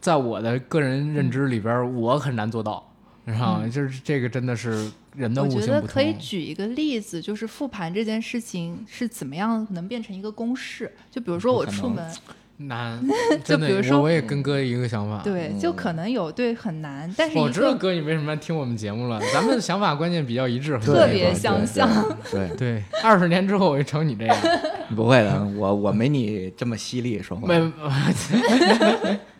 [0.00, 2.92] 在我的个人认知里边，我很难做到，
[3.24, 6.14] 然后就是这个真的是人的我悟性不觉得可以。
[6.18, 10.92] 举一个例子，就是复盘这件事情是怎么样能变成一个公式。
[11.10, 12.04] 就比如说我出门，
[12.58, 13.00] 难，
[13.44, 15.20] 真的比如，说我我也跟哥一个想法。
[15.24, 21.88] 对，就可能有对很难，但是我知道哥你为什么要听我们节目了，咱们想法观念比较一致，特别相像。
[22.30, 24.36] 对，对对，二十年之后我就成你这样，
[24.94, 27.48] 不会的，我我没你这么犀利说话。
[27.48, 27.72] 没。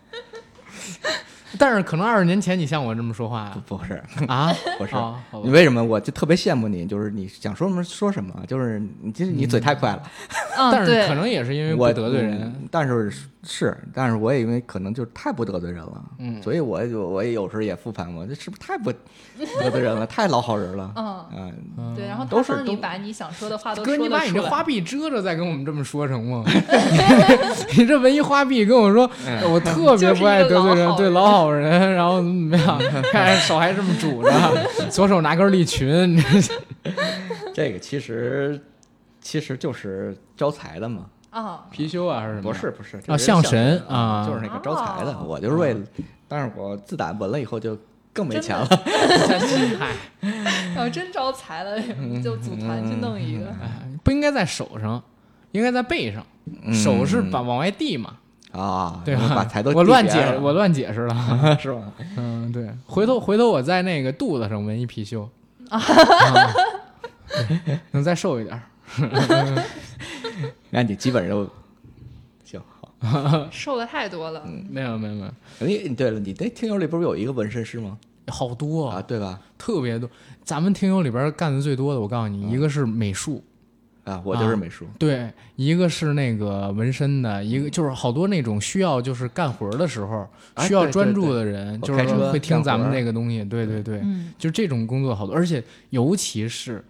[1.59, 4.53] 但是可能二十年前你像我这么说话不不是啊？
[4.79, 6.85] 不是， 哦你为什么我就特别羡慕你？
[6.87, 10.03] 就是你想说什么说什么，就是你其实你嘴太快了。
[10.59, 13.13] 嗯， 但是对可能也是因为我得罪人，嗯但是
[13.47, 20.93] 是，但是我也因为可能就是太不得罪人了，嗯所以我就我也有时候也复盘我，这是不是太不得罪人了， 太老好人了？
[20.97, 24.23] 嗯，嗯，对，然后都是你把你想说的话都哥，说你把。
[24.25, 26.43] 你这花臂遮着再跟我们这么说成吗？
[27.77, 32.79] 你这文艺花臂跟我说，嗯我特别不爱得罪人，对老好人老好人，然后怎么样？
[33.13, 34.33] 看手还这么拄着，
[34.91, 36.19] 左手拿根利群，
[37.53, 38.59] 这个其实
[39.21, 41.05] 其实就是招财的嘛，
[41.35, 42.53] 啊，貔貅啊还是什么？
[42.53, 45.13] 不是不是，啊象神神啊就是那个招财的。
[45.13, 45.81] 哦我就是为了，
[46.29, 47.77] 但是我自打纹了以后就
[48.13, 48.67] 更没钱了。
[49.79, 49.93] 嗨，
[50.75, 51.81] 然后 真招财了，
[52.23, 53.47] 就组团去弄一个。
[53.61, 55.03] 哎不应该在手上，
[55.53, 56.25] 应该在背上。
[56.63, 58.17] 嗯手是把往外递嘛，
[58.53, 59.23] 啊，对吧？
[59.31, 61.15] 我把财都我乱解我乱解释了。
[61.59, 61.81] 是吧？
[62.19, 65.27] 嗯，对，回头回头我在那个肚子上纹一貔貅，
[67.93, 68.63] 能再瘦一点儿。
[70.71, 71.49] 那你基本就
[72.45, 73.49] 行好。
[73.53, 75.27] 瘦的太多了，嗯没有没有没
[75.61, 77.99] 有，你对了，你那听友里不是有一个纹身师吗？
[78.29, 79.41] 好多啊，对吧？
[79.59, 80.09] 特别多。
[80.43, 83.43] 咱们听友里边干的最多的，我告诉你，一个是美术，
[84.05, 84.87] 啊，我就是美术。
[84.99, 90.27] 对，一个是那个纹身的，一个就是好多那种需要就是干活的时候
[90.61, 93.45] 需要专注的人，就是会听咱们活儿这个东西。
[93.45, 96.83] 对对对，嗯，就这种工作好多，而且尤其是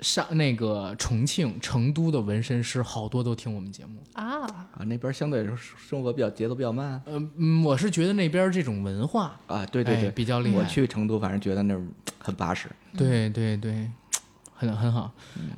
[0.00, 4.02] 上那个重庆、成都的纹身师，好多都听我们节目。
[4.12, 9.64] 啊，啊，那边相对来说生活比较节奏比较慢呃嗯，我是觉得那边这种文化，啊。
[9.66, 10.58] 对对哎对，比较厉害。
[10.58, 11.82] 我去成都，反正觉得那儿
[12.18, 12.68] 很巴适。
[12.96, 13.90] 对对对，
[14.54, 15.10] 很很好。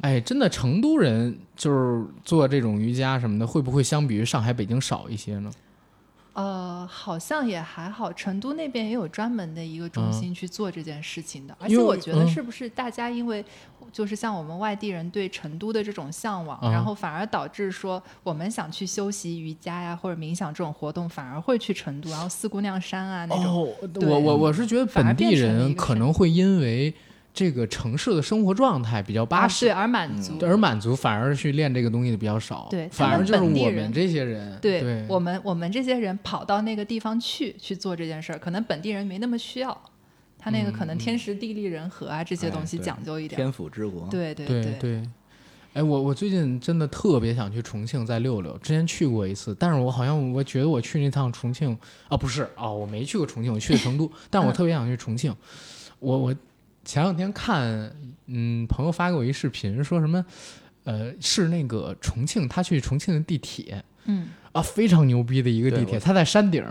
[0.02, 5.50] 哎，真的，成都人就是做这种瑜伽什么的，会不会相比于上海、北京少一些呢？
[6.36, 11.56] 呃，好像也还好，成都那边也有专门的一个中嗯心去做这件事情的。
[11.58, 13.42] 而且我觉得嗯是不是大家因为
[13.90, 23.46] 就是像我们外地人对成都的这种向往，嗯然后反而导致说我们想去修习瑜伽呀或者冥想这种活动，反而会去成都，然后四姑娘山啊那种。
[23.46, 26.92] 哦，我我我是觉得本地人可能会因为
[27.36, 30.38] 这个城市的生活状态比较巴啊，适对，，而满足。
[30.40, 32.66] 而满足，反而去练这个东西的比较少。
[32.70, 39.78] 对反而就是我们这些人，对对我们我们这些人跑到那个地方去去做这件事儿，可能本地人没那么需要，
[40.38, 43.36] 他那个可能天时地利人和啊这些哎东西讲究一点。
[43.38, 45.02] 天府之国，对对对对。
[45.74, 51.76] 哎，我我最近真的特别想去重庆再溜溜，之前去过一次，但是我好像我觉得我去那趟重庆
[52.08, 55.36] 啊，不是啊，我没去过重庆，我去的成都，但我特别想去重庆。
[55.98, 56.34] 我我
[56.86, 57.92] 前两天看，
[58.26, 60.24] 嗯，朋友发给我一视频，说什么，
[60.84, 66.64] 呃，是那个重庆，他去重庆的地铁嗯，啊，非常牛逼的一个地铁，他在山顶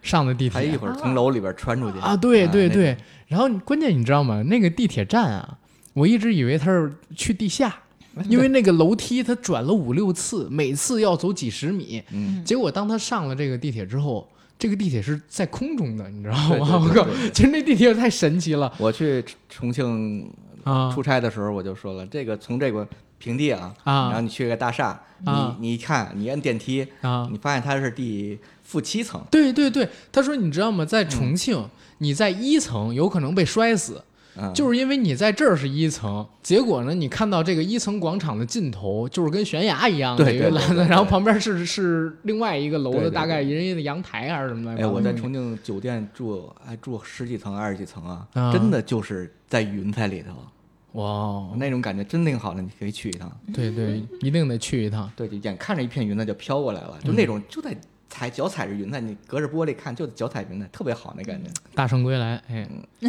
[0.00, 0.60] 上的地铁。
[0.60, 1.98] 他一会儿从楼里边穿出去。
[1.98, 2.94] 啊，对对对。
[2.94, 4.40] 种，然后关键你知道吗？
[4.44, 5.58] 那个地铁站啊，
[5.94, 7.82] 我一直以为他是去地下。
[8.30, 14.26] 因为那个楼梯它转了五六次，每次要走几十米，嗯，结果当他上了这个地铁之后，
[14.58, 16.80] 这个地铁是在空中的，你知道吗？
[16.82, 18.72] 我靠，其实那地铁太神奇了。
[18.78, 20.30] 我去重庆
[20.64, 22.86] 啊出差的时候，我就说了，这个从这个
[23.18, 25.56] 平地啊，然后啊你去个大厦，啊。
[25.58, 27.28] 你你一看，你按电梯，啊！
[27.30, 30.84] 你发现它是第负七层，对对对，他说你知道吗？
[30.84, 34.02] 在重庆，你在一层有可能被摔死，
[34.38, 44.84] 嗯，就是因为你在这儿是一层，结果呢，你看到这个一层广场的尽头就是跟悬崖一样的对一个栏子，然后旁边是是另外一个楼的，大概人家的阳台还是什么来着？
[44.84, 48.52] 哎，我在重庆酒店住，还住十几层、二十几层啊，啊。
[48.52, 51.56] 真的就是在云彩里头，哇，哦。
[51.56, 53.30] 那种感觉真挺好的，你可以去一趟。
[53.54, 55.10] 对对，一定得去一趟。
[55.16, 57.76] 对，就眼看着一片云彩就飘过来了，嗯就那种就在
[58.16, 61.50] 踩脚踩着云彩，你隔着玻璃看就脚踩云彩，特别好那感觉。
[61.74, 62.66] 大圣归来，哎，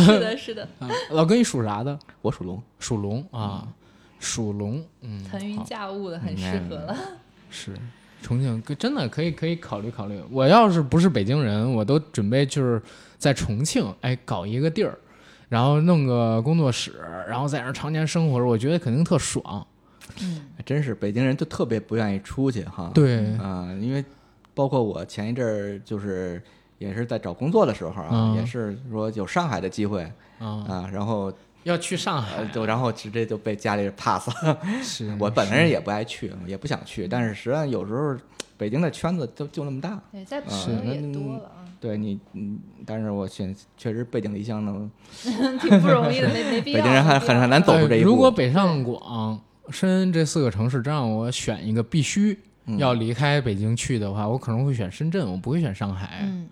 [0.00, 1.98] 是的，是的，啊老哥，你属啥的？
[2.22, 3.68] 我属龙，属龙啊，
[4.18, 6.96] 属龙，嗯，腾云驾雾的很嗯适合了。
[7.50, 7.76] 是
[8.22, 10.18] 重庆，可真的可以可以考虑考虑。
[10.30, 12.80] 我要是不是北京人，我都准备就是
[13.18, 14.98] 在重庆，哎，搞一个地儿，
[15.50, 16.94] 然后弄个工作室，
[17.28, 19.66] 然后在那儿常年生活着，我觉得肯定特爽。
[20.20, 22.90] 嗯，真是北京人就特别不愿意出去哈。
[22.94, 24.04] 对，啊、因为
[24.54, 26.42] 包括我前一阵儿就是
[26.78, 30.02] 也是在找工作的时候啊，嗯也是说有上海的机会
[30.38, 31.32] 啊，啊，然后
[31.64, 34.58] 要去上呃海，就然后直接就被家里人 pass 了。
[34.82, 38.16] 是我本来人也不爱去，也不想去，但是实际上有时候
[38.56, 40.00] 北京的圈子就就那么大。
[40.10, 44.90] 对，在是朋友也多了啊，对你，嗯，但是我选确实背井离乡呢，
[45.60, 46.78] 挺不容易的，没没必要。
[46.82, 48.10] 北京人还没必要很很难走出这一步。
[48.10, 49.40] 呃如果北上广、
[49.70, 52.38] 深这四个城市真让我选一个必须嗯
[52.78, 56.20] 要离开北京去的话，我可能会选深圳，我不会选上海。
[56.22, 56.48] 嗯，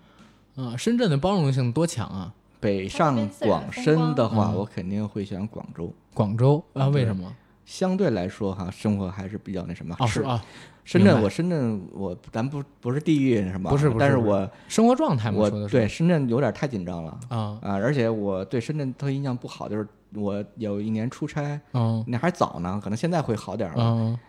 [0.57, 2.33] 嗯，深圳的包容性多强啊！
[2.59, 5.91] 北上广深的话，嗯我肯定会选广州。
[6.13, 7.33] 广州啊，为什么？
[7.65, 9.95] 相对来说哈，生活还是比较那什么。
[9.99, 10.21] 哦，是。
[10.23, 10.43] 啊，
[10.83, 17.17] 深圳我深圳我咱不不是地域什么，不是不是但是我生活状态嘛，我对深圳有点太紧张了。
[17.29, 22.03] 啊，啊，而且我对深圳特印象不好，就是我有一年出差，嗯。
[22.07, 23.83] 那还早呢，可能现在会好点儿了。
[23.83, 24.19] 嗯。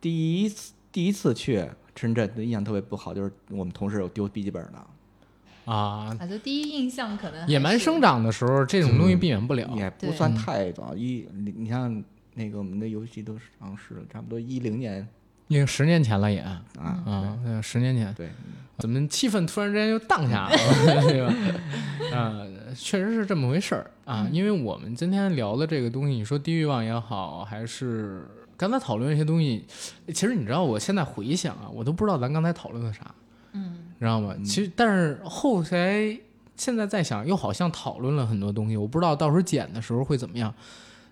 [0.00, 1.62] 第一次第一次去
[1.94, 9.68] 深圳的印象特别不好，就是我们同事有丢笔记本的，啊，啊，就第一印象可能野蛮生长的时候，这种东西避免不了。
[9.74, 10.96] 对也不算太早。
[10.96, 15.06] 一你你像那个我们的游戏都上市了，差不多一零年
[15.48, 18.30] 因为十年前了也啊，啊，对十年前，对，
[18.78, 22.16] 怎么气氛突然之间就荡下来了， 对吧？
[22.16, 22.40] 啊，
[22.74, 24.26] 确实是这么回事儿啊。
[24.32, 28.26] 因为我们今天聊的这个东西，你说低欲望也好，还是
[28.56, 29.64] 刚才讨论一些东西，
[30.08, 33.14] 其实你知道，我现在回想啊，我都不知道咱刚才讨论的啥，
[33.52, 34.34] 嗯，你知道吗？
[34.44, 36.18] 其实，但是后来
[36.56, 40.54] 现在在想，又好像讨论了很多东西，我不知道到时候剪的时候会怎么样。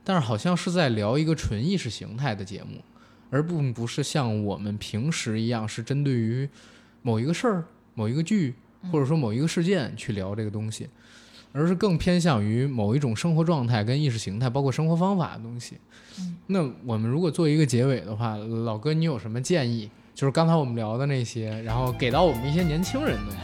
[0.06, 2.82] 但是好像是在聊一个纯意识形态的节目，
[3.30, 6.46] 而并不是像我们平时一样是针对于
[7.00, 7.64] 某一个事儿、
[7.94, 8.54] 某一个剧，
[8.92, 10.90] 或者说某一个事件去聊这个东西，
[11.56, 15.78] 而是更偏向于某一种生活状态跟意识形态，包括生活方法的东西。
[16.48, 19.88] 那我们如果做一个结尾的话，老哥，你有什么建议？
[20.16, 23.34] 就是刚才我们聊的那些，然后给到我们一些年轻人的，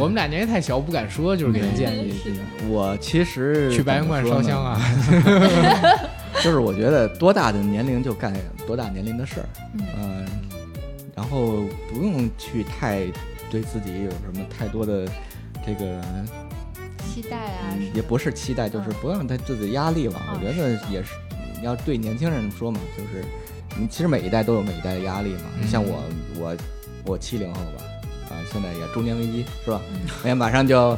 [0.00, 2.12] 我们俩年纪太小，不敢说，就是给人建议。
[2.68, 4.82] 我其实去白云观烧香啊，啊！
[6.42, 8.32] 就是我觉得多大的年龄就干
[8.66, 10.28] 多大年龄的事儿，嗯嗯，
[11.16, 13.06] 然后不用去太
[13.50, 15.08] 对自己有什么太多的
[15.66, 16.00] 这个，
[17.12, 20.22] 期待啊，也不是期待，就是嗯不要让他自己压力吧。
[20.28, 21.14] 嗯我觉得也是，
[21.58, 23.24] 你要对年轻人说嘛，就是
[23.78, 25.42] 你其实每一代都有每一代的压力嘛。
[25.60, 26.02] 嗯像我，
[26.38, 26.56] 我
[27.04, 27.82] 我七零后吧，
[28.30, 29.80] 啊，现在也中年危机是吧？
[29.92, 30.96] 嗯哎，马上就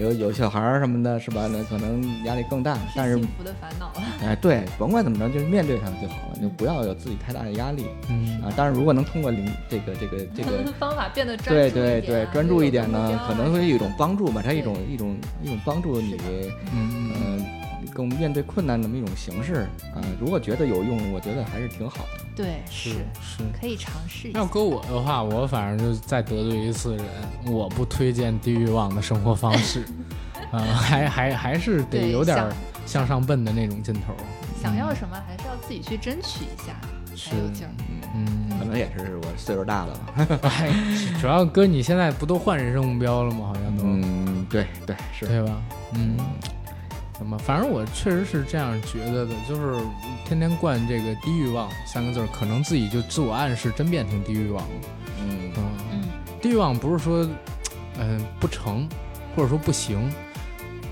[0.00, 1.48] 有有小孩儿什么的，是吧？
[1.50, 4.02] 那可能压力更大，但是幸福的烦恼了。
[4.22, 8.52] 哎，对，甭管怎么着，就是面对它就好了，就不要有自己太大的压力嗯啊。
[8.56, 16.16] 但是，如果能通过零这个这个这个，方法变得专对注一点啊对对，专注一点呢，可能会是是一种帮助吧，它一种一种一种帮助你，
[16.74, 17.44] 嗯嗯
[17.80, 22.24] 嗯、跟我们面对困难那么一种形式啊、如果觉得有用，我觉得还是挺好的。
[22.36, 23.42] 对，是是。
[23.60, 24.38] 可以尝试一下。
[24.38, 27.06] 要搁我的话，我反正就再得罪一次人，
[27.46, 29.84] 我不推荐低欲望的生活方式，
[30.52, 32.52] 啊、还还还是得有点儿
[32.86, 34.14] 向上奔的那种劲头。
[34.62, 36.74] 想要什么，还是要自己去争取一下，
[37.16, 37.70] 才有劲儿。
[38.14, 40.26] 嗯，可能也是我岁数大了吧。
[40.48, 40.72] 哎，
[41.20, 43.46] 主要哥你现在不都换人生目标了吗？
[43.48, 45.26] 好像都，嗯，对对是。
[45.26, 45.62] 对吧？
[45.94, 46.16] 嗯，
[47.18, 47.36] 什么？
[47.38, 49.84] 反正我确实是这样觉得的，就是
[50.24, 54.74] 天天灌这个低欲望三个字儿，可能自己就自我暗示，真变成低欲望了。
[55.20, 56.04] 嗯嗯，嗯，
[56.40, 57.28] 低欲望不是说，
[57.98, 58.88] 嗯、不成，
[59.34, 60.10] 或者说不行，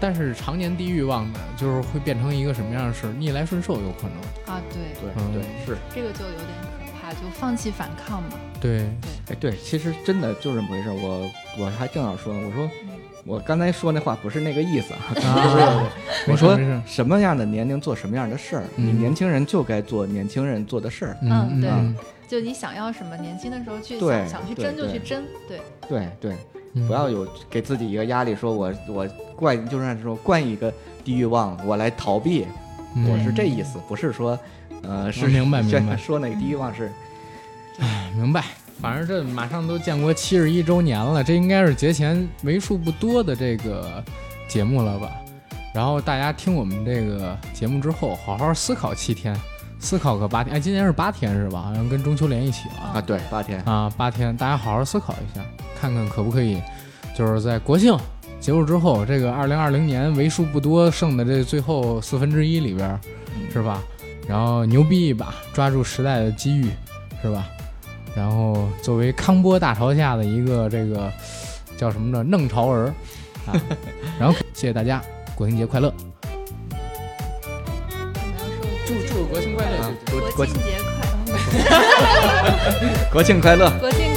[0.01, 3.13] 但是常年低欲望的，就是会变成一个什么样的事儿？
[3.13, 4.55] 逆来顺受有可能。
[4.55, 5.79] 啊，对，对嗯对是。
[5.95, 6.43] 这个就有点
[6.79, 8.31] 可怕，就放弃反抗嘛。
[8.61, 8.79] 对
[9.27, 10.93] 对，哎，对，其实真的就这么回事儿。
[10.95, 12.96] 我我还正要说呢，我说嗯
[13.27, 15.01] 我刚才说那话不是那个意思啊。
[15.25, 15.91] 啊，
[16.29, 21.17] 我说什么样的年龄做什么样的事儿，你嗯年轻人就该做年轻人做的事儿。
[21.23, 21.95] 嗯对嗯。
[22.29, 26.37] 就你想要什么，年轻的时候去想想去争就去争，对，对对，
[26.75, 26.87] 嗯。
[26.87, 30.73] 不要有给自己一个压力，说我我惯就是说惯一个
[31.05, 32.47] 低欲望，我来逃避，
[32.95, 33.09] 嗯。
[33.11, 34.39] 我是这意思，不是说
[34.83, 35.97] 呃是明白明白。
[35.99, 36.91] 说那个低欲望是
[37.81, 38.45] 哎明白。
[38.81, 44.03] 反正这马上都建国七十一周年了，这应该是节前为数不多的这个
[44.49, 45.11] 节目了吧？
[45.75, 49.35] 然后大家听我们这个节目之后，好好思考七天，
[49.79, 50.55] 思考个八天。
[50.57, 51.63] 哎，今年是八天是吧？
[51.63, 55.45] 好像跟中秋连一起了啊，对，八天，啊，八天，大家好好思考一下，
[55.81, 56.63] 看看可不可以，
[57.17, 57.97] 就是在国庆
[58.41, 63.01] 结束之后，这个二零二零年为数不多剩的这最后四分之一里边儿，
[63.53, 63.83] 是吧？
[64.29, 66.71] 然后牛逼一把，抓住时代的机遇，
[67.23, 67.49] 是吧？
[68.17, 71.13] 然后作为康波大潮下的一个这个
[71.77, 72.23] 叫什么呢？
[72.25, 72.87] 弄潮儿
[73.47, 73.53] 啊，
[74.19, 75.03] 然后谢谢大家，
[75.35, 75.93] 国庆节快乐！
[75.93, 75.97] 我
[78.09, 78.57] 们要说
[78.87, 79.77] 祝祝国庆快乐！
[79.83, 80.61] 啊，国国国庆节
[81.61, 83.71] 快乐，国庆快乐。
[83.79, 84.15] 国庆